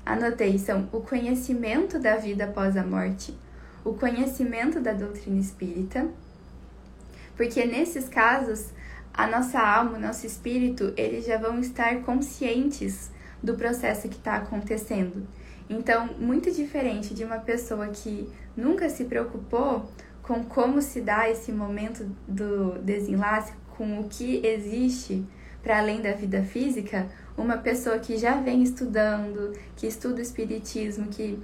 anotei 0.04 0.58
são 0.58 0.86
o 0.92 1.00
conhecimento 1.00 1.98
da 1.98 2.16
vida 2.16 2.44
após 2.44 2.76
a 2.76 2.84
morte, 2.84 3.34
o 3.82 3.94
conhecimento 3.94 4.80
da 4.80 4.92
doutrina 4.92 5.40
espírita, 5.40 6.06
porque 7.34 7.64
nesses 7.64 8.06
casos 8.06 8.66
a 9.14 9.26
nossa 9.26 9.58
alma, 9.58 9.96
o 9.96 10.00
nosso 10.00 10.26
espírito, 10.26 10.92
eles 10.94 11.24
já 11.24 11.38
vão 11.38 11.58
estar 11.58 12.02
conscientes 12.02 13.10
do 13.42 13.54
processo 13.54 14.10
que 14.10 14.16
está 14.16 14.36
acontecendo. 14.36 15.26
Então, 15.70 16.06
muito 16.18 16.50
diferente 16.52 17.14
de 17.14 17.24
uma 17.24 17.38
pessoa 17.38 17.88
que 17.88 18.30
nunca 18.54 18.90
se 18.90 19.04
preocupou 19.04 19.90
com 20.22 20.44
como 20.44 20.80
se 20.80 21.00
dá 21.00 21.28
esse 21.28 21.50
momento 21.50 22.08
do 22.26 22.78
desenlace, 22.78 23.52
com 23.76 24.00
o 24.00 24.08
que 24.08 24.44
existe 24.46 25.24
para 25.62 25.78
além 25.78 26.00
da 26.00 26.12
vida 26.12 26.42
física, 26.42 27.08
uma 27.36 27.56
pessoa 27.56 27.98
que 27.98 28.16
já 28.16 28.40
vem 28.40 28.62
estudando, 28.62 29.52
que 29.76 29.86
estuda 29.86 30.16
o 30.16 30.22
espiritismo, 30.22 31.06
que 31.06 31.38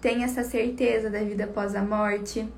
tem 0.00 0.24
essa 0.24 0.42
certeza 0.42 1.08
da 1.08 1.22
vida 1.22 1.44
após 1.44 1.74
a 1.74 1.82
morte, 1.82 2.48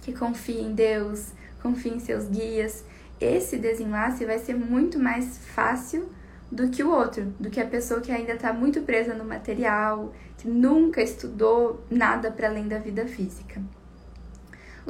que 0.00 0.12
confia 0.12 0.60
em 0.60 0.72
Deus, 0.72 1.32
confia 1.62 1.92
em 1.92 2.00
seus 2.00 2.26
guias, 2.26 2.84
esse 3.20 3.58
desenlace 3.58 4.24
vai 4.24 4.38
ser 4.38 4.54
muito 4.54 4.98
mais 4.98 5.38
fácil 5.54 6.08
do 6.50 6.68
que 6.68 6.82
o 6.82 6.90
outro, 6.90 7.26
do 7.38 7.50
que 7.50 7.60
a 7.60 7.66
pessoa 7.66 8.00
que 8.00 8.10
ainda 8.10 8.32
está 8.32 8.52
muito 8.52 8.80
presa 8.80 9.14
no 9.14 9.24
material, 9.24 10.12
que 10.38 10.48
nunca 10.48 11.02
estudou 11.02 11.84
nada 11.90 12.30
para 12.30 12.48
além 12.48 12.66
da 12.66 12.78
vida 12.78 13.06
física. 13.06 13.60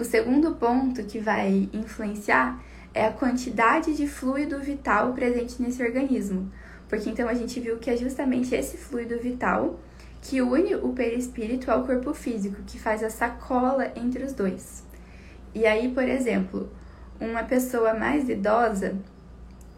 O 0.00 0.04
segundo 0.04 0.52
ponto 0.52 1.04
que 1.04 1.19
vai 1.19 1.69
influenciar 1.75 2.59
é 2.95 3.04
a 3.04 3.12
quantidade 3.12 3.95
de 3.95 4.07
fluido 4.07 4.59
vital 4.59 5.12
presente 5.12 5.61
nesse 5.61 5.83
organismo, 5.83 6.50
porque 6.88 7.11
então 7.11 7.28
a 7.28 7.35
gente 7.35 7.61
viu 7.61 7.76
que 7.76 7.90
é 7.90 7.97
justamente 7.99 8.54
esse 8.54 8.78
fluido 8.78 9.19
vital 9.19 9.78
que 10.23 10.40
une 10.40 10.75
o 10.75 10.95
perispírito 10.95 11.71
ao 11.71 11.85
corpo 11.85 12.14
físico, 12.14 12.62
que 12.66 12.78
faz 12.78 13.04
a 13.04 13.11
sacola 13.11 13.92
entre 13.95 14.25
os 14.25 14.33
dois. 14.33 14.83
E 15.54 15.66
aí, 15.66 15.92
por 15.92 16.04
exemplo, 16.04 16.71
uma 17.21 17.42
pessoa 17.42 17.92
mais 17.92 18.26
idosa 18.26 18.97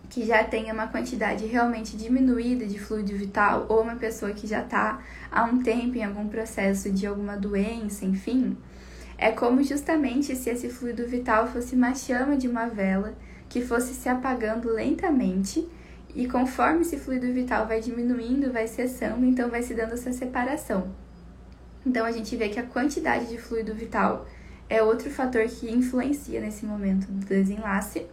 que 0.08 0.24
já 0.24 0.44
tenha 0.44 0.72
uma 0.72 0.86
quantidade 0.86 1.46
realmente 1.46 1.96
diminuída 1.96 2.64
de 2.64 2.78
fluido 2.78 3.12
vital 3.16 3.66
ou 3.68 3.82
uma 3.82 3.96
pessoa 3.96 4.30
que 4.30 4.46
já 4.46 4.62
está 4.62 5.02
há 5.32 5.42
um 5.42 5.60
tempo 5.64 5.96
em 5.96 6.04
algum 6.04 6.28
processo 6.28 6.92
de 6.92 7.08
alguma 7.08 7.36
doença, 7.36 8.04
enfim, 8.04 8.56
é 9.22 9.30
como 9.30 9.62
justamente 9.62 10.34
se 10.34 10.50
esse 10.50 10.68
fluido 10.68 11.06
vital 11.06 11.46
fosse 11.46 11.76
uma 11.76 11.94
chama 11.94 12.36
de 12.36 12.48
uma 12.48 12.66
vela 12.66 13.14
que 13.48 13.60
fosse 13.64 13.94
se 13.94 14.08
apagando 14.08 14.68
lentamente 14.68 15.64
e 16.12 16.26
conforme 16.26 16.80
esse 16.80 16.96
fluido 16.96 17.32
vital 17.32 17.64
vai 17.68 17.80
diminuindo, 17.80 18.52
vai 18.52 18.66
cessando, 18.66 19.24
então 19.24 19.48
vai 19.48 19.62
se 19.62 19.74
dando 19.74 19.94
essa 19.94 20.12
separação. 20.12 20.92
Então 21.86 22.04
a 22.04 22.10
gente 22.10 22.34
vê 22.34 22.48
que 22.48 22.58
a 22.58 22.64
quantidade 22.64 23.26
de 23.28 23.38
fluido 23.38 23.72
vital 23.72 24.26
é 24.68 24.82
outro 24.82 25.08
fator 25.08 25.46
que 25.46 25.70
influencia 25.70 26.40
nesse 26.40 26.66
momento 26.66 27.06
do 27.06 27.24
desenlace. 27.24 28.04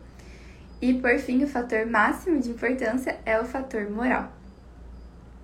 E 0.80 0.94
por 0.94 1.18
fim, 1.18 1.44
o 1.44 1.48
fator 1.48 1.88
máximo 1.88 2.40
de 2.40 2.52
importância 2.52 3.20
é 3.26 3.42
o 3.42 3.46
fator 3.46 3.90
moral. 3.90 4.32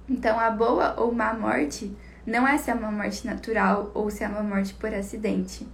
Então, 0.08 0.40
a 0.40 0.52
boa 0.52 0.94
ou 1.00 1.12
má 1.12 1.34
morte 1.34 1.92
não 2.26 2.48
é 2.48 2.58
se 2.58 2.72
é 2.72 2.74
uma 2.74 2.92
morte 2.92 3.26
natural 3.26 3.92
ou 3.94 4.10
se 4.10 4.24
é 4.24 4.28
uma 4.28 4.44
morte 4.44 4.74
por 4.74 4.94
acidente. 4.94 5.68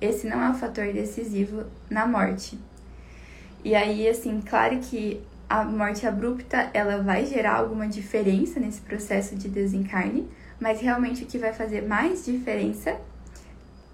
Esse 0.00 0.26
não 0.26 0.42
é 0.42 0.50
o 0.50 0.54
fator 0.54 0.92
decisivo 0.92 1.64
na 1.88 2.06
morte. 2.06 2.58
E 3.64 3.74
aí, 3.74 4.08
assim, 4.08 4.40
claro 4.40 4.78
que 4.78 5.20
a 5.48 5.64
morte 5.64 6.06
abrupta 6.06 6.70
ela 6.72 7.02
vai 7.02 7.26
gerar 7.26 7.56
alguma 7.56 7.86
diferença 7.86 8.60
nesse 8.60 8.80
processo 8.80 9.34
de 9.34 9.48
desencarne, 9.48 10.28
mas 10.60 10.80
realmente 10.80 11.24
o 11.24 11.26
que 11.26 11.38
vai 11.38 11.52
fazer 11.52 11.82
mais 11.82 12.24
diferença 12.24 12.96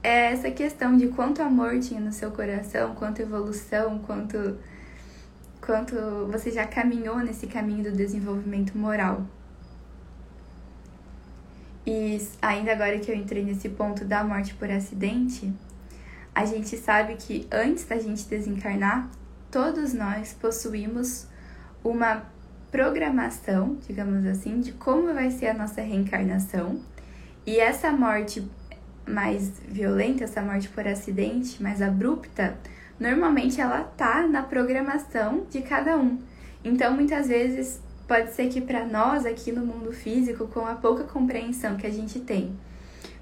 é 0.03 0.33
essa 0.33 0.51
questão 0.51 0.97
de 0.97 1.09
quanto 1.09 1.43
amor 1.43 1.81
tinha 1.81 2.01
no 2.01 2.13
seu 2.13 2.31
coração, 2.31 2.95
quanto 2.95 3.23
evolução, 3.23 3.99
quanto 4.01 4.57
quanto 5.61 5.97
você 6.31 6.53
já 6.53 6.65
caminhou 6.65 7.19
nesse 7.19 7.49
caminho 7.49 7.83
do 7.83 7.91
desenvolvimento 7.91 8.79
moral. 8.79 9.27
E 11.87 12.21
ainda 12.43 12.73
agora 12.73 12.99
que 12.99 13.11
eu 13.11 13.15
entrei 13.15 13.45
nesse 13.45 13.69
ponto 13.69 14.05
da 14.05 14.25
morte 14.25 14.55
por 14.55 14.69
acidente, 14.69 15.53
a 16.35 16.45
gente 16.45 16.77
sabe 16.77 17.15
que 17.15 17.47
antes 17.51 17.85
da 17.85 17.97
gente 17.97 18.27
desencarnar, 18.27 19.09
todos 19.51 19.95
nós 19.95 20.33
possuímos 20.33 21.29
uma 21.85 22.27
programação, 22.73 23.79
digamos 23.87 24.27
assim, 24.27 24.61
de 24.61 24.73
como 24.73 25.15
vai 25.15 25.31
ser 25.31 25.47
a 25.47 25.55
nossa 25.55 25.81
reencarnação. 25.81 26.81
E 27.47 27.59
essa 27.61 27.93
morte 27.93 28.47
mais 29.07 29.53
violenta, 29.69 30.25
essa 30.25 30.43
morte 30.43 30.69
por 30.69 30.87
acidente, 30.87 31.63
mais 31.63 31.81
abrupta, 31.81 32.59
normalmente 32.99 33.61
ela 33.61 33.85
tá 33.85 34.27
na 34.27 34.43
programação 34.43 35.47
de 35.49 35.63
cada 35.63 35.97
um. 35.97 36.19
Então, 36.65 36.93
muitas 36.95 37.29
vezes 37.29 37.81
pode 38.07 38.33
ser 38.33 38.49
que 38.49 38.61
para 38.61 38.85
nós 38.85 39.27
aqui 39.27 39.51
no 39.51 39.65
mundo 39.65 39.93
físico, 39.93 40.47
com 40.47 40.67
a 40.67 40.75
pouca 40.75 41.05
compreensão 41.05 41.77
que 41.77 41.87
a 41.87 41.91
gente 41.91 42.21
tem, 42.21 42.57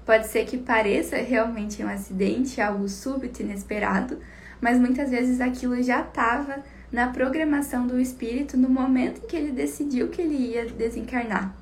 pode 0.05 0.27
ser 0.27 0.45
que 0.45 0.57
pareça 0.57 1.17
realmente 1.17 1.83
um 1.83 1.89
acidente, 1.89 2.61
algo 2.61 2.87
súbito, 2.87 3.41
inesperado, 3.41 4.19
mas 4.61 4.79
muitas 4.79 5.09
vezes 5.09 5.41
aquilo 5.41 5.81
já 5.81 6.01
estava 6.01 6.63
na 6.91 7.07
programação 7.07 7.87
do 7.87 7.99
espírito 7.99 8.55
no 8.55 8.69
momento 8.69 9.23
em 9.23 9.27
que 9.27 9.35
ele 9.35 9.51
decidiu 9.51 10.09
que 10.09 10.21
ele 10.21 10.35
ia 10.35 10.65
desencarnar. 10.65 11.53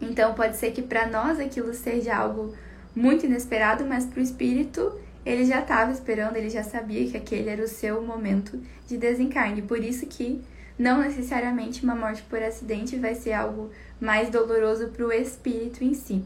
Então, 0.00 0.34
pode 0.34 0.56
ser 0.56 0.72
que 0.72 0.82
para 0.82 1.06
nós 1.06 1.38
aquilo 1.38 1.72
seja 1.72 2.16
algo 2.16 2.54
muito 2.96 3.26
inesperado, 3.26 3.84
mas 3.84 4.04
para 4.04 4.20
o 4.20 4.22
espírito 4.22 4.92
ele 5.24 5.44
já 5.44 5.60
estava 5.60 5.90
esperando, 5.90 6.36
ele 6.36 6.50
já 6.50 6.62
sabia 6.62 7.08
que 7.08 7.16
aquele 7.16 7.48
era 7.48 7.62
o 7.62 7.68
seu 7.68 8.02
momento 8.02 8.60
de 8.86 8.98
desencarne. 8.98 9.62
Por 9.62 9.82
isso 9.82 10.06
que 10.06 10.42
não 10.78 11.00
necessariamente 11.00 11.84
uma 11.84 11.94
morte 11.94 12.22
por 12.22 12.42
acidente 12.42 12.98
vai 12.98 13.14
ser 13.14 13.32
algo 13.32 13.70
mais 14.00 14.28
doloroso 14.28 14.88
para 14.88 15.06
o 15.06 15.12
espírito 15.12 15.84
em 15.84 15.94
si. 15.94 16.24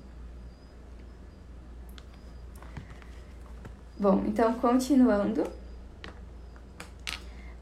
Bom, 3.99 4.25
então 4.27 4.55
continuando. 4.55 5.45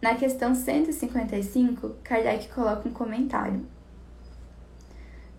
Na 0.01 0.15
questão 0.15 0.55
155, 0.55 1.97
Kardec 2.05 2.49
coloca 2.49 2.89
um 2.89 2.93
comentário 2.93 3.67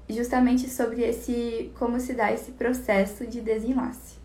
justamente 0.09 0.69
sobre 0.69 1.03
esse 1.03 1.71
como 1.77 1.99
se 1.99 2.13
dá 2.13 2.31
esse 2.31 2.51
processo 2.51 3.25
de 3.27 3.41
desenlace. 3.41 4.17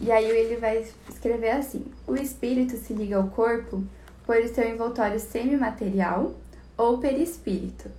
E 0.00 0.10
aí 0.10 0.24
ele 0.24 0.56
vai 0.56 0.86
escrever 1.08 1.50
assim: 1.50 1.84
o 2.06 2.14
espírito 2.14 2.76
se 2.76 2.92
liga 2.92 3.16
ao 3.16 3.28
corpo 3.28 3.84
por 4.32 4.48
seu 4.48 4.66
envoltório 4.66 5.20
semimaterial 5.20 6.32
ou 6.74 6.96
perispírito. 6.96 7.90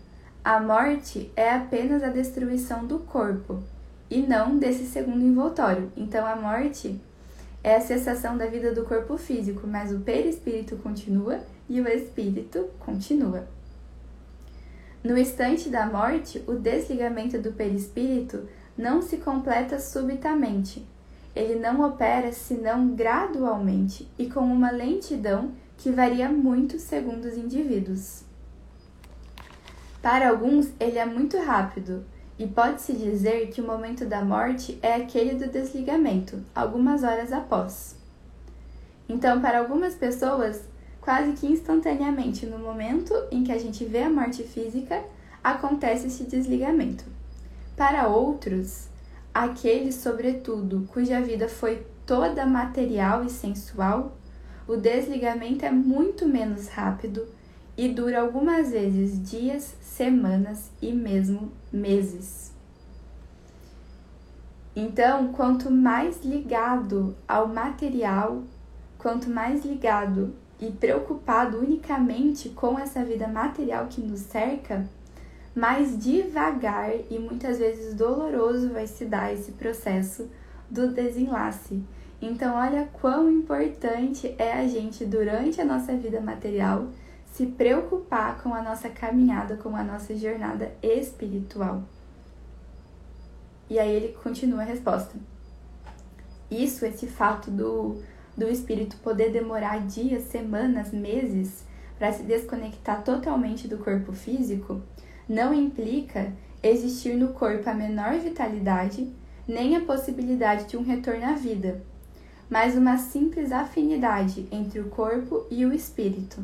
A 0.43 0.59
morte 0.59 1.31
é 1.35 1.51
apenas 1.51 2.01
a 2.01 2.07
destruição 2.07 2.87
do 2.87 2.97
corpo 2.97 3.61
e 4.09 4.19
não 4.23 4.57
desse 4.57 4.85
segundo 4.85 5.23
envoltório. 5.23 5.91
Então 5.95 6.25
a 6.25 6.35
morte 6.35 6.99
é 7.63 7.75
a 7.75 7.81
cessação 7.81 8.35
da 8.35 8.47
vida 8.47 8.73
do 8.73 8.83
corpo 8.83 9.15
físico, 9.15 9.67
mas 9.67 9.93
o 9.93 9.99
perispírito 9.99 10.75
continua 10.77 11.39
e 11.69 11.79
o 11.79 11.87
espírito 11.87 12.67
continua. 12.79 13.47
No 15.03 15.15
instante 15.15 15.69
da 15.69 15.85
morte, 15.85 16.43
o 16.47 16.53
desligamento 16.53 17.37
do 17.37 17.51
perispírito 17.51 18.49
não 18.75 19.03
se 19.03 19.17
completa 19.17 19.77
subitamente. 19.77 20.83
Ele 21.35 21.59
não 21.59 21.81
opera 21.81 22.31
senão 22.31 22.87
gradualmente 22.87 24.07
e 24.17 24.27
com 24.27 24.39
uma 24.39 24.71
lentidão 24.71 25.51
que 25.83 25.91
varia 25.91 26.29
muito 26.29 26.79
segundo 26.79 27.25
os 27.25 27.37
indivíduos. 27.37 28.23
Para 30.01 30.29
alguns, 30.29 30.69
ele 30.79 30.97
é 30.97 31.05
muito 31.05 31.37
rápido, 31.37 32.05
e 32.39 32.47
pode-se 32.47 32.93
dizer 32.93 33.49
que 33.49 33.59
o 33.59 33.67
momento 33.67 34.05
da 34.05 34.23
morte 34.23 34.79
é 34.81 34.93
aquele 34.93 35.35
do 35.35 35.51
desligamento, 35.51 36.41
algumas 36.55 37.03
horas 37.03 37.33
após. 37.33 37.97
Então, 39.09 39.41
para 39.41 39.59
algumas 39.59 39.93
pessoas, 39.93 40.61
quase 41.01 41.33
que 41.33 41.47
instantaneamente, 41.47 42.45
no 42.45 42.59
momento 42.59 43.13
em 43.29 43.43
que 43.43 43.51
a 43.51 43.57
gente 43.57 43.83
vê 43.83 44.03
a 44.03 44.09
morte 44.09 44.41
física, 44.41 45.03
acontece 45.43 46.07
esse 46.07 46.23
desligamento. 46.23 47.03
Para 47.75 48.07
outros, 48.07 48.87
aqueles, 49.33 49.95
sobretudo, 49.95 50.87
cuja 50.93 51.19
vida 51.19 51.49
foi 51.49 51.85
toda 52.05 52.45
material 52.45 53.25
e 53.25 53.29
sensual, 53.29 54.17
o 54.67 54.75
desligamento 54.75 55.65
é 55.65 55.72
muito 55.72 56.27
menos 56.27 56.67
rápido 56.67 57.25
e 57.77 57.89
dura 57.89 58.22
algumas 58.22 58.72
vezes 58.72 59.22
dias, 59.29 59.75
semanas 59.82 60.70
e 60.82 60.91
mesmo 60.91 61.51
meses. 61.72 62.51
Então, 64.75 65.32
quanto 65.34 65.70
mais 65.70 66.24
ligado 66.24 67.15
ao 67.27 67.48
material, 67.48 68.43
quanto 68.98 69.29
mais 69.29 69.63
ligado 69.63 70.34
e 70.60 70.72
preocupado 70.72 71.60
unicamente 71.60 72.50
com 72.50 72.79
essa 72.79 73.03
vida 73.03 73.27
material 73.27 73.88
que 73.88 74.01
nos 74.01 74.22
cerca, 74.22 74.88
mais 75.55 75.98
devagar 75.98 76.91
e 77.12 77.20
muitas 77.20 77.60
vezes 77.60 77.93
doloroso 77.93 78.70
vai 78.70 78.88
se 78.88 79.05
dar 79.05 79.32
esse 79.32 79.51
processo 79.51 80.27
do 80.70 80.88
desenlace. 80.91 81.84
Então, 82.25 82.55
olha 82.55 82.87
quão 83.01 83.29
importante 83.29 84.33
é 84.37 84.53
a 84.53 84.65
gente, 84.65 85.03
durante 85.03 85.59
a 85.59 85.65
nossa 85.65 85.93
vida 85.93 86.21
material, 86.21 86.87
se 87.25 87.45
preocupar 87.45 88.41
com 88.41 88.53
a 88.53 88.61
nossa 88.61 88.87
caminhada, 88.87 89.57
com 89.57 89.75
a 89.75 89.83
nossa 89.83 90.15
jornada 90.15 90.71
espiritual. 90.81 91.83
E 93.69 93.77
aí 93.77 93.91
ele 93.91 94.13
continua 94.23 94.61
a 94.61 94.65
resposta. 94.65 95.17
Isso, 96.49 96.85
esse 96.85 97.07
fato 97.07 97.51
do, 97.51 98.01
do 98.37 98.47
espírito 98.47 98.95
poder 99.03 99.29
demorar 99.29 99.85
dias, 99.85 100.23
semanas, 100.23 100.93
meses 100.93 101.65
para 101.99 102.13
se 102.13 102.23
desconectar 102.23 103.03
totalmente 103.03 103.67
do 103.67 103.79
corpo 103.79 104.13
físico, 104.13 104.81
não 105.27 105.53
implica 105.53 106.31
existir 106.63 107.17
no 107.17 107.33
corpo 107.33 107.69
a 107.69 107.73
menor 107.73 108.17
vitalidade, 108.19 109.11
nem 109.45 109.75
a 109.75 109.81
possibilidade 109.81 110.69
de 110.69 110.77
um 110.77 110.83
retorno 110.83 111.25
à 111.25 111.33
vida, 111.33 111.83
mas 112.50 112.75
uma 112.75 112.97
simples 112.97 113.51
afinidade 113.51 114.47
entre 114.51 114.79
o 114.79 114.89
corpo 114.89 115.45
e 115.50 115.65
o 115.65 115.73
espírito 115.73 116.43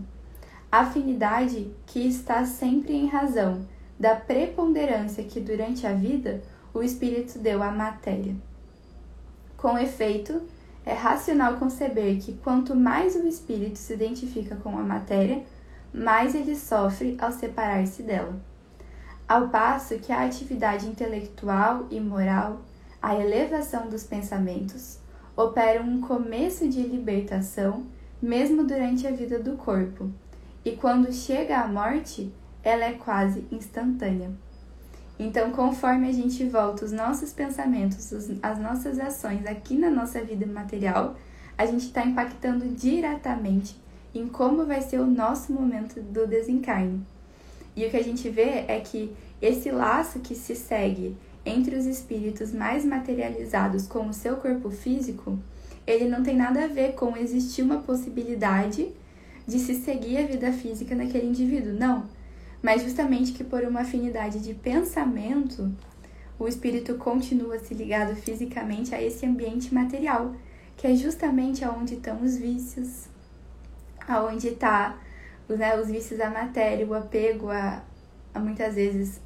afinidade 0.72 1.74
que 1.86 2.08
está 2.08 2.46
sempre 2.46 2.94
em 2.94 3.08
razão 3.08 3.66
da 4.00 4.16
preponderância 4.16 5.24
que 5.24 5.40
durante 5.40 5.86
a 5.86 5.94
vida 5.94 6.42
o 6.74 6.84
espírito 6.84 7.40
deu 7.40 7.64
à 7.64 7.72
matéria. 7.72 8.36
Com 9.58 9.78
efeito, 9.78 10.42
é 10.86 10.94
racional 10.94 11.58
conceber 11.58 12.20
que 12.20 12.34
quanto 12.34 12.76
mais 12.76 13.16
o 13.16 13.28
espírito 13.28 13.78
se 13.78 13.94
identifica 13.94 14.56
com 14.56 14.78
a 14.78 14.84
matéria, 14.84 15.44
mais 15.94 16.36
ele 16.36 16.56
sofre 16.56 17.18
ao 17.20 17.32
separar-se 17.32 18.04
dela. 18.04 18.40
Ao 19.28 19.50
passo 19.50 19.98
que 20.00 20.12
a 20.12 20.24
atividade 20.24 20.88
intelectual 20.88 21.88
e 21.90 22.00
moral, 22.00 22.62
a 23.02 23.16
elevação 23.16 23.90
dos 23.90 24.04
pensamentos, 24.04 24.99
operam 25.40 25.86
um 25.86 26.02
começo 26.02 26.68
de 26.68 26.82
libertação 26.82 27.86
mesmo 28.22 28.66
durante 28.66 29.08
a 29.08 29.12
vida 29.12 29.40
do 29.40 29.54
corpo, 29.56 30.12
e 30.66 30.72
quando 30.72 31.14
chega 31.14 31.62
a 31.62 31.68
morte, 31.68 32.30
ela 32.62 32.84
é 32.84 32.92
quase 32.92 33.46
instantânea. 33.50 34.32
Então, 35.18 35.52
conforme 35.52 36.10
a 36.10 36.12
gente 36.12 36.44
volta 36.44 36.84
os 36.84 36.92
nossos 36.92 37.32
pensamentos, 37.32 38.12
as 38.44 38.60
nossas 38.60 39.00
ações 39.00 39.48
aqui 39.48 39.78
na 39.78 39.90
nossa 39.90 40.22
vida 40.22 40.46
material, 40.46 41.16
a 41.58 41.66
gente 41.66 41.86
está 41.86 42.06
impactando 42.06 42.68
diretamente 42.68 43.78
em 44.14 44.28
como 44.28 44.66
vai 44.66 44.82
ser 44.82 45.00
o 45.00 45.08
nosso 45.08 45.54
momento 45.54 46.02
do 46.02 46.28
desencarne. 46.28 47.02
E 47.78 47.86
o 47.86 47.90
que 47.90 47.96
a 47.96 48.04
gente 48.04 48.30
vê 48.30 48.66
é 48.68 48.82
que 48.82 49.16
esse 49.42 49.72
laço 49.72 50.20
que 50.20 50.36
se 50.36 50.54
segue 50.54 51.16
entre 51.46 51.76
os 51.76 51.86
espíritos 51.86 52.52
mais 52.54 52.86
materializados 52.86 53.88
com 53.88 54.08
o 54.08 54.14
seu 54.14 54.38
corpo 54.38 54.70
físico, 54.70 55.38
ele 55.88 56.08
não 56.08 56.22
tem 56.22 56.36
nada 56.36 56.66
a 56.66 56.68
ver 56.68 56.94
com 56.94 57.18
existir 57.18 57.62
uma 57.62 57.82
possibilidade 57.82 58.90
de 59.48 59.58
se 59.60 59.74
seguir 59.76 60.18
a 60.18 60.28
vida 60.28 60.52
física 60.52 60.96
daquele 60.96 61.28
indivíduo, 61.28 61.74
não. 61.74 62.06
Mas 62.62 62.84
justamente 62.84 63.32
que 63.32 63.44
por 63.44 63.64
uma 63.64 63.82
afinidade 63.82 64.40
de 64.40 64.54
pensamento, 64.54 65.72
o 66.38 66.48
espírito 66.48 66.96
continua 66.96 67.58
se 67.58 67.74
ligado 67.74 68.16
fisicamente 68.16 68.94
a 68.94 69.02
esse 69.02 69.26
ambiente 69.26 69.74
material, 69.74 70.36
que 70.78 70.86
é 70.86 70.96
justamente 70.96 71.66
aonde 71.66 71.96
estão 71.96 72.22
os 72.22 72.38
vícios, 72.38 73.08
aonde 74.08 74.50
está 74.50 74.98
né, 75.50 75.80
os 75.80 75.88
vícios 75.88 76.20
à 76.20 76.30
matéria, 76.30 76.86
o 76.86 76.94
apego 76.94 77.50
a, 77.50 77.82
a 78.34 78.40
muitas 78.40 78.76
vezes 78.76 79.20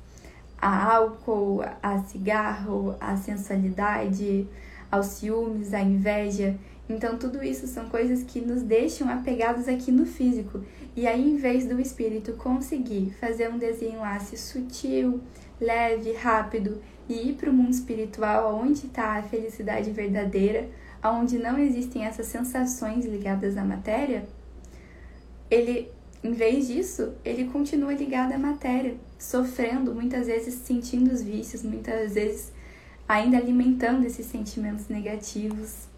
a 0.63 0.95
álcool, 0.95 1.62
a 1.82 1.99
cigarro, 2.04 2.95
a 2.97 3.17
sensualidade, 3.17 4.47
aos 4.89 5.08
ciúmes, 5.08 5.73
à 5.73 5.82
inveja. 5.82 6.56
Então, 6.88 7.17
tudo 7.17 7.43
isso 7.43 7.67
são 7.67 7.89
coisas 7.89 8.23
que 8.23 8.39
nos 8.39 8.62
deixam 8.62 9.10
apegados 9.10 9.67
aqui 9.67 9.91
no 9.91 10.06
físico. 10.06 10.63
E 10.95 11.06
aí, 11.06 11.32
em 11.32 11.36
vez 11.36 11.65
do 11.65 11.82
espírito 11.82 12.32
conseguir 12.34 13.13
fazer 13.19 13.49
um 13.49 13.58
desenlace 13.58 14.38
sutil, 14.38 15.19
leve, 15.60 16.13
rápido 16.13 16.82
e 17.10 17.32
ir 17.32 17.34
para 17.34 17.49
o 17.49 17.54
mundo 17.54 17.71
espiritual, 17.71 18.56
onde 18.56 18.86
está 18.86 19.17
a 19.17 19.23
felicidade 19.23 19.91
verdadeira, 19.91 20.69
onde 21.04 21.38
não 21.39 21.60
existem 21.60 22.06
essas 22.06 22.28
sensações 22.28 23.04
ligadas 23.06 23.58
à 23.58 23.65
matéria, 23.65 24.26
ele, 25.52 25.91
em 26.23 26.31
vez 26.31 26.67
disso, 26.67 27.13
ele 27.23 27.45
continua 27.45 27.93
ligado 27.93 28.31
à 28.31 28.38
matéria, 28.38 28.95
sofrendo, 29.19 29.93
muitas 29.93 30.27
vezes 30.27 30.53
sentindo 30.55 31.12
os 31.13 31.21
vícios, 31.21 31.63
muitas 31.63 32.13
vezes 32.13 32.51
ainda 33.07 33.38
alimentando 33.38 34.05
esses 34.05 34.25
sentimentos 34.25 34.88
negativos 34.88 35.91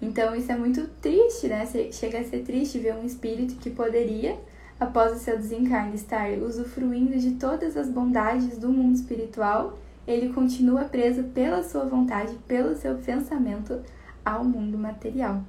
então 0.00 0.34
isso 0.34 0.52
é 0.52 0.56
muito 0.56 0.86
triste, 1.00 1.48
né? 1.48 1.66
Chega 1.92 2.20
a 2.20 2.24
ser 2.24 2.42
triste 2.42 2.78
ver 2.78 2.94
um 2.94 3.04
espírito 3.04 3.56
que 3.56 3.70
poderia, 3.70 4.38
após 4.78 5.16
o 5.16 5.18
seu 5.18 5.36
desencarne, 5.36 5.94
estar 5.94 6.30
usufruindo 6.38 7.18
de 7.18 7.32
todas 7.32 7.76
as 7.76 7.88
bondades 7.88 8.58
do 8.58 8.68
mundo 8.68 8.94
espiritual, 8.94 9.78
ele 10.06 10.32
continua 10.32 10.84
preso 10.84 11.24
pela 11.24 11.62
sua 11.62 11.84
vontade, 11.84 12.34
pelo 12.46 12.76
seu 12.76 12.96
pensamento 12.96 13.80
ao 14.24 14.44
mundo 14.44 14.78
material. 14.78 15.42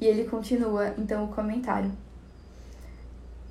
E 0.00 0.06
ele 0.06 0.24
continua 0.24 0.94
então 0.98 1.24
o 1.24 1.28
comentário. 1.28 1.90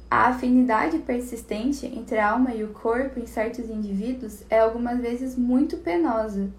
A 0.09 0.27
afinidade 0.27 0.99
persistente 0.99 1.85
entre 1.85 2.17
a 2.17 2.31
alma 2.31 2.53
e 2.53 2.63
o 2.63 2.69
corpo 2.69 3.19
em 3.19 3.25
certos 3.25 3.69
indivíduos 3.69 4.43
é 4.49 4.59
algumas 4.59 4.99
vezes 4.99 5.35
muito 5.35 5.77
penosa 5.77 6.49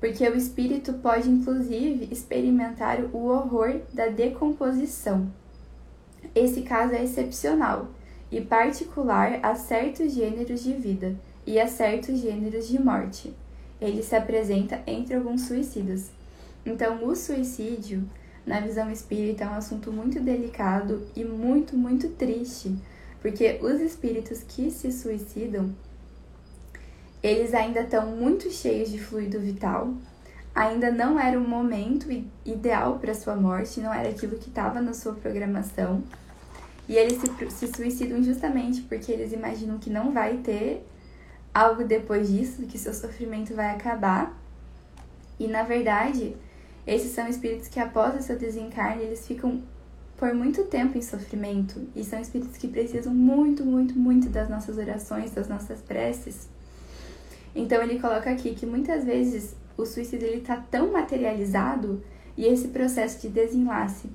porque 0.00 0.26
o 0.28 0.36
espírito 0.36 0.92
pode 0.94 1.28
inclusive 1.28 2.08
experimentar 2.10 3.00
o 3.12 3.26
horror 3.26 3.80
da 3.92 4.06
decomposição. 4.06 5.30
Esse 6.34 6.62
caso 6.62 6.94
é 6.94 7.02
excepcional 7.02 7.88
e 8.30 8.40
particular 8.40 9.40
a 9.42 9.54
certos 9.54 10.12
gêneros 10.12 10.62
de 10.62 10.72
vida 10.74 11.16
e 11.46 11.58
a 11.58 11.66
certos 11.66 12.20
gêneros 12.20 12.68
de 12.68 12.80
morte. 12.80 13.34
Ele 13.80 14.02
se 14.02 14.14
apresenta 14.14 14.80
entre 14.86 15.14
alguns 15.14 15.42
suicidas. 15.42 16.10
Então, 16.66 17.04
o 17.04 17.14
suicídio, 17.14 18.04
na 18.48 18.60
visão 18.60 18.90
espírita, 18.90 19.44
é 19.44 19.48
um 19.48 19.54
assunto 19.54 19.92
muito 19.92 20.20
delicado 20.20 21.06
e 21.14 21.24
muito, 21.24 21.76
muito 21.76 22.08
triste, 22.08 22.74
porque 23.20 23.58
os 23.62 23.80
espíritos 23.80 24.42
que 24.42 24.70
se 24.70 24.90
suicidam 24.90 25.74
eles 27.22 27.52
ainda 27.52 27.80
estão 27.80 28.06
muito 28.06 28.50
cheios 28.50 28.90
de 28.90 28.98
fluido 28.98 29.40
vital. 29.40 29.92
Ainda 30.54 30.90
não 30.90 31.18
era 31.18 31.38
o 31.38 31.46
momento 31.46 32.08
ideal 32.44 32.98
para 32.98 33.14
sua 33.14 33.36
morte, 33.36 33.80
não 33.80 33.92
era 33.92 34.08
aquilo 34.08 34.36
que 34.38 34.48
estava 34.48 34.80
na 34.80 34.92
sua 34.92 35.14
programação. 35.14 36.02
E 36.88 36.96
eles 36.96 37.20
se, 37.20 37.50
se 37.50 37.66
suicidam 37.68 38.22
justamente 38.22 38.80
porque 38.82 39.12
eles 39.12 39.32
imaginam 39.32 39.78
que 39.78 39.90
não 39.90 40.12
vai 40.12 40.38
ter 40.38 40.86
algo 41.52 41.84
depois 41.84 42.28
disso, 42.28 42.62
que 42.62 42.78
seu 42.78 42.94
sofrimento 42.94 43.54
vai 43.54 43.74
acabar. 43.74 44.36
E 45.38 45.46
na 45.46 45.62
verdade, 45.64 46.34
esses 46.88 47.12
são 47.12 47.28
espíritos 47.28 47.68
que 47.68 47.78
após 47.78 48.18
o 48.18 48.22
seu 48.22 48.38
desencarne, 48.38 49.02
eles 49.02 49.26
ficam 49.26 49.62
por 50.16 50.32
muito 50.32 50.64
tempo 50.64 50.96
em 50.96 51.02
sofrimento 51.02 51.86
e 51.94 52.02
são 52.02 52.18
espíritos 52.18 52.56
que 52.56 52.66
precisam 52.66 53.14
muito, 53.14 53.62
muito, 53.62 53.96
muito 53.96 54.30
das 54.30 54.48
nossas 54.48 54.78
orações, 54.78 55.30
das 55.32 55.48
nossas 55.48 55.82
preces. 55.82 56.48
Então 57.54 57.82
ele 57.82 58.00
coloca 58.00 58.30
aqui 58.30 58.54
que 58.54 58.64
muitas 58.64 59.04
vezes 59.04 59.54
o 59.76 59.84
suicídio 59.84 60.26
ele 60.26 60.40
tá 60.40 60.64
tão 60.70 60.90
materializado 60.90 62.02
e 62.38 62.46
esse 62.46 62.68
processo 62.68 63.20
de 63.20 63.28
desenlace 63.28 64.08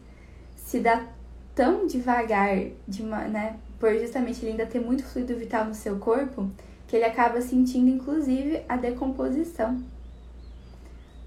se 0.55 0.79
dá 0.79 1.05
tão 1.53 1.85
devagar, 1.85 2.57
de 2.87 3.03
uma, 3.03 3.27
né, 3.27 3.57
por 3.79 3.93
justamente 3.99 4.41
ele 4.41 4.53
ainda 4.53 4.65
ter 4.65 4.79
muito 4.79 5.03
fluido 5.03 5.35
vital 5.35 5.65
no 5.65 5.75
seu 5.75 5.99
corpo, 5.99 6.49
que 6.87 6.95
ele 6.95 7.05
acaba 7.05 7.39
sentindo 7.39 7.89
inclusive 7.89 8.63
a 8.67 8.75
decomposição. 8.77 9.79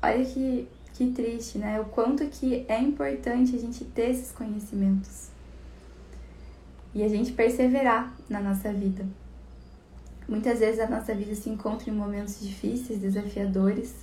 Olha 0.03 0.25
que 0.25 0.69
que 0.97 1.11
triste, 1.11 1.59
né? 1.59 1.79
O 1.79 1.85
quanto 1.85 2.27
que 2.27 2.65
é 2.69 2.81
importante 2.81 3.55
a 3.55 3.59
gente 3.59 3.85
ter 3.85 4.11
esses 4.11 4.33
conhecimentos. 4.33 5.29
E 6.95 7.03
a 7.03 7.09
gente 7.09 7.33
perseverar 7.33 8.15
na 8.31 8.41
nossa 8.41 8.73
vida. 8.73 9.07
Muitas 10.27 10.61
vezes 10.61 10.81
a 10.81 10.89
nossa 10.89 11.15
vida 11.15 11.35
se 11.35 11.51
encontra 11.51 11.91
em 11.91 11.93
momentos 11.93 12.41
difíceis, 12.41 12.99
desafiadores, 12.99 13.95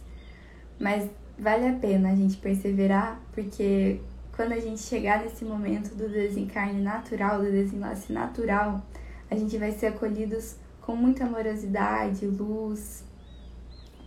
mas 0.80 1.10
vale 1.38 1.68
a 1.68 1.74
pena 1.74 2.12
a 2.12 2.16
gente 2.16 2.38
perseverar, 2.38 3.20
porque 3.34 4.00
quando 4.36 4.52
a 4.52 4.60
gente 4.60 4.80
chegar 4.80 5.24
nesse 5.24 5.44
momento 5.44 5.96
do 5.96 6.08
desencarne 6.08 6.80
natural, 6.80 7.40
do 7.40 7.52
desenlace 7.52 8.14
natural, 8.14 8.86
a 9.32 9.36
gente 9.36 9.58
vai 9.58 9.72
ser 9.72 9.88
acolhidos 9.88 10.56
com 10.80 10.96
muita 10.96 11.26
amorosidade, 11.26 12.28
luz, 12.28 13.04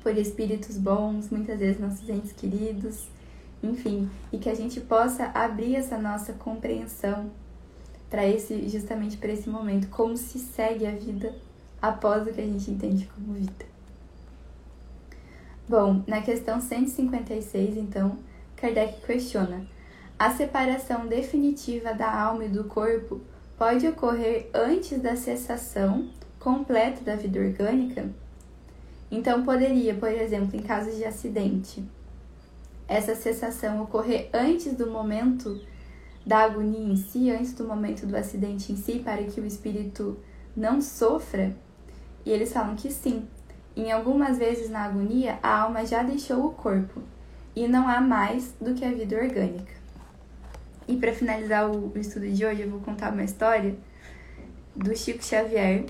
por 0.07 0.17
espíritos 0.17 0.79
bons, 0.79 1.31
muitas 1.31 1.59
vezes 1.59 1.81
nossos 1.81 2.09
entes 2.09 2.31
queridos, 2.31 3.09
enfim, 3.61 4.09
e 4.33 4.39
que 4.39 4.49
a 4.49 4.55
gente 4.55 4.81
possa 4.81 5.33
abrir 5.35 5.75
essa 5.75 5.99
nossa 5.99 6.33
compreensão 6.33 7.29
para 8.09 8.25
esse 8.25 8.69
justamente 8.69 9.17
para 9.17 9.33
esse 9.33 9.49
momento, 9.49 9.89
como 9.89 10.17
se 10.17 10.39
segue 10.39 10.87
a 10.87 10.93
vida 10.93 11.35
após 11.83 12.25
o 12.25 12.33
que 12.33 12.41
a 12.41 12.47
gente 12.47 12.71
entende 12.71 13.11
como 13.13 13.33
vida. 13.33 13.67
Bom, 15.69 16.05
na 16.07 16.23
questão 16.23 16.61
156, 16.61 17.77
então, 17.77 18.17
Kardec 18.55 19.05
questiona: 19.05 19.67
a 20.17 20.31
separação 20.31 21.09
definitiva 21.09 21.93
da 21.93 22.09
alma 22.09 22.45
e 22.45 22.49
do 22.49 22.63
corpo 22.63 23.21
pode 23.59 23.89
ocorrer 23.89 24.51
antes 24.55 25.03
da 25.03 25.17
cessação 25.17 26.09
completa 26.39 27.01
da 27.01 27.17
vida 27.17 27.41
orgânica? 27.41 28.09
Então, 29.11 29.45
poderia, 29.45 29.95
por 29.95 30.11
exemplo, 30.11 30.57
em 30.57 30.63
casos 30.63 30.97
de 30.97 31.05
acidente, 31.05 31.85
essa 32.89 33.15
cessação 33.15 33.83
ocorrer 33.83 34.29
antes 34.33 34.75
do 34.75 34.91
momento 34.91 35.61
da 36.25 36.39
agonia 36.39 36.93
em 36.93 36.97
si, 36.97 37.31
antes 37.31 37.53
do 37.53 37.65
momento 37.65 38.07
do 38.07 38.17
acidente 38.17 38.73
em 38.73 38.77
si, 38.77 38.99
para 38.99 39.23
que 39.23 39.41
o 39.41 39.47
espírito 39.47 40.19
não 40.57 40.81
sofra? 40.81 41.55
E 42.25 42.31
eles 42.31 42.53
falam 42.53 42.75
que 42.75 42.91
sim. 42.91 43.27
Em 43.77 43.93
algumas 43.93 44.39
vezes 44.39 44.69
na 44.69 44.85
agonia, 44.85 45.39
a 45.43 45.61
alma 45.61 45.87
já 45.87 46.03
deixou 46.03 46.47
o 46.47 46.53
corpo 46.53 47.03
e 47.55 47.69
não 47.69 47.89
há 47.89 48.01
mais 48.01 48.55
do 48.61 48.75
que 48.75 48.85
a 48.85 48.91
vida 48.91 49.17
orgânica. 49.17 49.75
E 50.89 50.97
para 50.97 51.13
finalizar 51.13 51.71
o 51.71 51.93
estudo 51.97 52.29
de 52.29 52.45
hoje, 52.45 52.63
eu 52.63 52.71
vou 52.71 52.81
contar 52.81 53.13
uma 53.13 53.25
história 53.25 53.77
do 54.75 54.97
Chico 54.97 55.23
Xavier. 55.23 55.85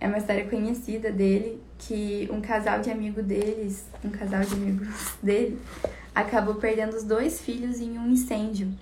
É 0.00 0.06
uma 0.06 0.18
história 0.18 0.48
conhecida 0.48 1.10
dele, 1.10 1.60
que 1.78 2.28
um 2.32 2.40
casal 2.40 2.80
de 2.80 2.90
amigo 2.90 3.22
deles, 3.22 3.84
um 4.04 4.10
casal 4.10 4.42
de 4.42 4.54
amigos 4.54 5.14
dele, 5.22 5.58
acabou 6.14 6.54
perdendo 6.54 6.96
os 6.96 7.02
dois 7.02 7.40
filhos 7.40 7.80
em 7.80 7.98
um 7.98 8.08
incêndio. 8.08 8.72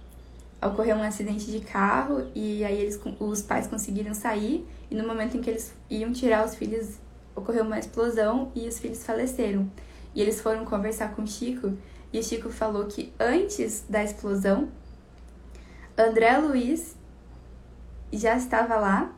Ocorreu 0.60 0.96
um 0.96 1.02
acidente 1.02 1.50
de 1.50 1.60
carro 1.60 2.26
e 2.34 2.64
aí 2.64 2.80
eles, 2.80 3.00
os 3.18 3.42
pais 3.42 3.66
conseguiram 3.66 4.14
sair 4.14 4.66
e 4.90 4.94
no 4.94 5.06
momento 5.06 5.36
em 5.36 5.40
que 5.40 5.48
eles 5.48 5.74
iam 5.88 6.12
tirar 6.12 6.44
os 6.44 6.54
filhos, 6.54 6.96
ocorreu 7.34 7.64
uma 7.64 7.78
explosão 7.78 8.50
e 8.54 8.66
os 8.68 8.78
filhos 8.78 9.04
faleceram. 9.04 9.70
E 10.14 10.20
eles 10.20 10.40
foram 10.40 10.64
conversar 10.64 11.14
com 11.14 11.22
o 11.22 11.26
Chico 11.26 11.72
e 12.12 12.18
o 12.18 12.22
Chico 12.22 12.50
falou 12.50 12.86
que 12.86 13.12
antes 13.18 13.84
da 13.88 14.02
explosão, 14.02 14.68
André 15.96 16.36
Luiz 16.38 16.94
já 18.12 18.36
estava 18.36 18.76
lá 18.76 19.12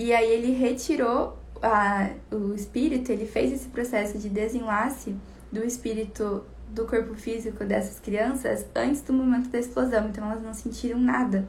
e 0.00 0.14
aí 0.14 0.32
ele 0.32 0.52
retirou 0.52 1.36
a, 1.60 2.08
o 2.32 2.54
espírito, 2.54 3.12
ele 3.12 3.26
fez 3.26 3.52
esse 3.52 3.68
processo 3.68 4.16
de 4.16 4.30
desenlace 4.30 5.14
do 5.52 5.62
espírito 5.62 6.42
do 6.70 6.86
corpo 6.86 7.14
físico 7.14 7.66
dessas 7.66 8.00
crianças 8.00 8.64
antes 8.74 9.02
do 9.02 9.12
momento 9.12 9.50
da 9.50 9.58
explosão, 9.58 10.08
então 10.08 10.24
elas 10.24 10.42
não 10.42 10.54
sentiram 10.54 10.98
nada 10.98 11.46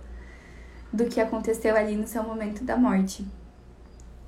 do 0.92 1.06
que 1.06 1.22
aconteceu 1.22 1.78
ali 1.78 1.96
no 1.96 2.06
seu 2.06 2.24
momento 2.24 2.66
da 2.66 2.76
morte. 2.76 3.26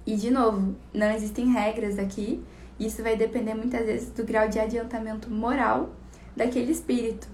E 0.06 0.16
de 0.16 0.32
novo, 0.32 0.74
não 0.94 1.12
existem 1.12 1.52
regras 1.52 2.00
aqui, 2.00 2.42
isso 2.80 3.04
vai 3.04 3.18
depender 3.18 3.54
muitas 3.56 3.86
vezes 3.86 4.10
do 4.12 4.24
grau 4.24 4.48
de 4.48 4.58
adiantamento 4.58 5.30
moral 5.30 5.90
daquele 6.34 6.72
espírito. 6.72 7.28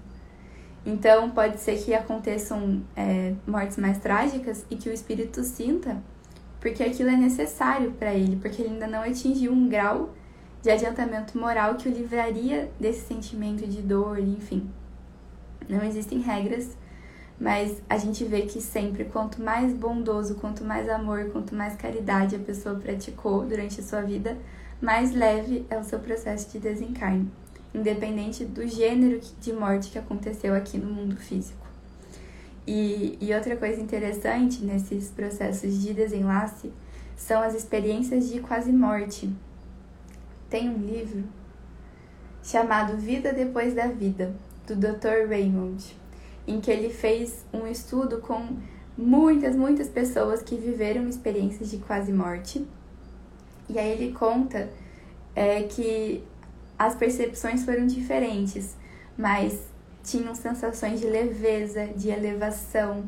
Então, 0.84 1.30
pode 1.30 1.60
ser 1.60 1.78
que 1.78 1.94
aconteçam 1.94 2.82
é, 2.96 3.32
mortes 3.46 3.76
mais 3.76 3.98
trágicas 3.98 4.66
e 4.68 4.74
que 4.74 4.88
o 4.88 4.92
espírito 4.92 5.44
sinta 5.44 6.02
porque 6.60 6.82
aquilo 6.82 7.08
é 7.08 7.16
necessário 7.16 7.92
para 7.92 8.12
ele, 8.12 8.36
porque 8.36 8.60
ele 8.62 8.74
ainda 8.74 8.86
não 8.86 9.02
atingiu 9.02 9.52
um 9.52 9.68
grau 9.68 10.10
de 10.62 10.70
adiantamento 10.70 11.38
moral 11.38 11.76
que 11.76 11.88
o 11.88 11.92
livraria 11.92 12.70
desse 12.78 13.06
sentimento 13.06 13.66
de 13.66 13.80
dor, 13.80 14.18
enfim. 14.18 14.70
Não 15.68 15.82
existem 15.82 16.20
regras, 16.20 16.76
mas 17.40 17.82
a 17.88 17.96
gente 17.96 18.22
vê 18.24 18.42
que 18.42 18.60
sempre 18.60 19.04
quanto 19.04 19.42
mais 19.42 19.72
bondoso, 19.72 20.34
quanto 20.34 20.62
mais 20.62 20.88
amor, 20.88 21.30
quanto 21.30 21.54
mais 21.54 21.74
caridade 21.76 22.36
a 22.36 22.38
pessoa 22.38 22.74
praticou 22.74 23.46
durante 23.46 23.80
a 23.80 23.82
sua 23.82 24.02
vida, 24.02 24.36
mais 24.80 25.12
leve 25.12 25.66
é 25.70 25.78
o 25.78 25.84
seu 25.84 25.98
processo 25.98 26.50
de 26.50 26.58
desencarne, 26.58 27.30
independente 27.74 28.44
do 28.44 28.66
gênero 28.66 29.20
de 29.40 29.52
morte 29.52 29.90
que 29.90 29.98
aconteceu 29.98 30.54
aqui 30.54 30.76
no 30.76 30.92
mundo 30.92 31.16
físico. 31.16 31.69
E, 32.66 33.16
e 33.20 33.34
outra 33.34 33.56
coisa 33.56 33.80
interessante 33.80 34.64
nesses 34.64 35.08
processos 35.08 35.80
de 35.80 35.92
desenlace 35.94 36.72
são 37.16 37.42
as 37.42 37.54
experiências 37.54 38.28
de 38.28 38.40
quase 38.40 38.72
morte. 38.72 39.30
Tem 40.48 40.68
um 40.68 40.78
livro 40.78 41.24
chamado 42.42 42.96
Vida 42.96 43.32
Depois 43.32 43.74
da 43.74 43.86
Vida, 43.86 44.34
do 44.66 44.74
Dr. 44.74 45.28
Raymond, 45.28 45.96
em 46.46 46.60
que 46.60 46.70
ele 46.70 46.90
fez 46.90 47.44
um 47.52 47.66
estudo 47.66 48.18
com 48.18 48.56
muitas, 48.96 49.54
muitas 49.56 49.88
pessoas 49.88 50.42
que 50.42 50.56
viveram 50.56 51.08
experiências 51.08 51.70
de 51.70 51.78
quase 51.78 52.12
morte. 52.12 52.66
E 53.68 53.78
aí 53.78 53.90
ele 53.92 54.12
conta 54.12 54.68
é, 55.34 55.62
que 55.64 56.24
as 56.78 56.94
percepções 56.94 57.64
foram 57.64 57.86
diferentes, 57.86 58.74
mas 59.16 59.69
tinham 60.02 60.34
sensações 60.34 61.00
de 61.00 61.06
leveza, 61.06 61.86
de 61.88 62.08
elevação. 62.08 63.04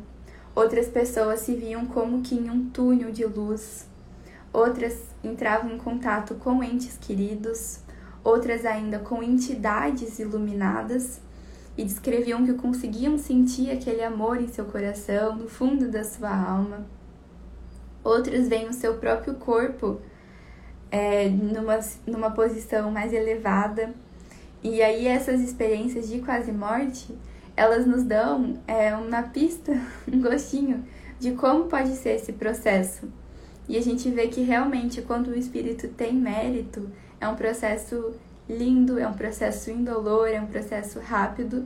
Outras 0.55 0.87
pessoas 0.87 1.39
se 1.41 1.55
viam 1.55 1.85
como 1.85 2.21
que 2.21 2.35
em 2.35 2.49
um 2.49 2.69
túnel 2.69 3.11
de 3.11 3.25
luz. 3.25 3.87
Outras 4.51 5.01
entravam 5.23 5.71
em 5.71 5.77
contato 5.77 6.35
com 6.35 6.63
entes 6.63 6.97
queridos, 6.97 7.79
outras 8.23 8.65
ainda 8.65 8.99
com 8.99 9.23
entidades 9.23 10.19
iluminadas 10.19 11.19
e 11.75 11.83
descreviam 11.83 12.45
que 12.45 12.53
conseguiam 12.53 13.17
sentir 13.17 13.71
aquele 13.71 14.03
amor 14.03 14.39
em 14.39 14.47
seu 14.47 14.65
coração, 14.65 15.35
no 15.35 15.49
fundo 15.49 15.89
da 15.89 16.03
sua 16.03 16.29
alma. 16.29 16.85
Outras 18.03 18.47
veem 18.47 18.69
o 18.69 18.73
seu 18.73 18.95
próprio 18.97 19.33
corpo 19.35 19.99
é, 20.91 21.27
numa, 21.29 21.79
numa 22.05 22.29
posição 22.29 22.91
mais 22.91 23.11
elevada 23.11 23.91
e 24.63 24.81
aí 24.81 25.07
essas 25.07 25.41
experiências 25.41 26.07
de 26.07 26.19
quase 26.19 26.51
morte, 26.51 27.13
elas 27.55 27.85
nos 27.85 28.03
dão 28.03 28.59
é, 28.65 28.95
uma 28.95 29.23
pista, 29.23 29.73
um 30.11 30.21
gostinho 30.21 30.85
de 31.19 31.31
como 31.31 31.65
pode 31.65 31.95
ser 31.95 32.15
esse 32.15 32.33
processo. 32.33 33.07
E 33.67 33.77
a 33.77 33.81
gente 33.81 34.09
vê 34.09 34.27
que 34.27 34.41
realmente 34.41 35.01
quando 35.01 35.27
o 35.27 35.37
espírito 35.37 35.87
tem 35.89 36.13
mérito, 36.13 36.89
é 37.19 37.27
um 37.27 37.35
processo 37.35 38.13
lindo, 38.49 38.99
é 38.99 39.07
um 39.07 39.13
processo 39.13 39.69
indolor, 39.69 40.27
é 40.27 40.41
um 40.41 40.47
processo 40.47 40.99
rápido. 40.99 41.65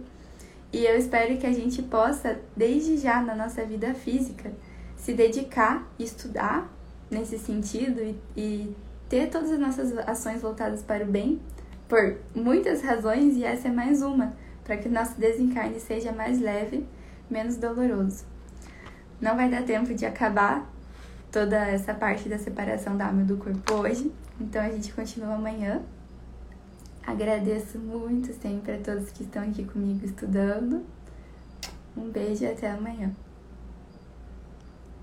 E 0.71 0.85
eu 0.85 0.97
espero 0.97 1.37
que 1.37 1.47
a 1.47 1.51
gente 1.51 1.81
possa, 1.81 2.39
desde 2.55 2.97
já 2.97 3.21
na 3.21 3.35
nossa 3.35 3.63
vida 3.63 3.93
física, 3.93 4.51
se 4.95 5.13
dedicar, 5.13 5.87
estudar 5.97 6.71
nesse 7.09 7.39
sentido 7.39 8.01
e, 8.01 8.15
e 8.35 8.75
ter 9.07 9.29
todas 9.29 9.51
as 9.51 9.59
nossas 9.59 9.97
ações 9.99 10.41
voltadas 10.41 10.83
para 10.83 11.03
o 11.03 11.07
bem 11.07 11.39
por 11.87 12.17
muitas 12.35 12.81
razões 12.81 13.35
e 13.35 13.43
essa 13.43 13.67
é 13.67 13.71
mais 13.71 14.01
uma, 14.01 14.33
para 14.63 14.77
que 14.77 14.87
o 14.87 14.91
nosso 14.91 15.19
desencarne 15.19 15.79
seja 15.79 16.11
mais 16.11 16.39
leve, 16.39 16.85
menos 17.29 17.55
doloroso. 17.55 18.25
Não 19.19 19.35
vai 19.35 19.49
dar 19.49 19.63
tempo 19.63 19.93
de 19.93 20.05
acabar 20.05 20.69
toda 21.31 21.57
essa 21.57 21.93
parte 21.93 22.27
da 22.29 22.37
separação 22.37 22.97
da 22.97 23.07
alma 23.07 23.23
do 23.23 23.37
corpo 23.37 23.73
hoje, 23.73 24.11
então 24.39 24.61
a 24.61 24.69
gente 24.69 24.93
continua 24.93 25.35
amanhã. 25.35 25.81
Agradeço 27.05 27.79
muito 27.79 28.33
sempre 28.33 28.73
a 28.73 28.77
todos 28.79 29.09
que 29.11 29.23
estão 29.23 29.43
aqui 29.43 29.63
comigo 29.63 30.05
estudando. 30.05 30.85
Um 31.95 32.09
beijo 32.09 32.43
e 32.43 32.47
até 32.47 32.69
amanhã. 32.69 33.11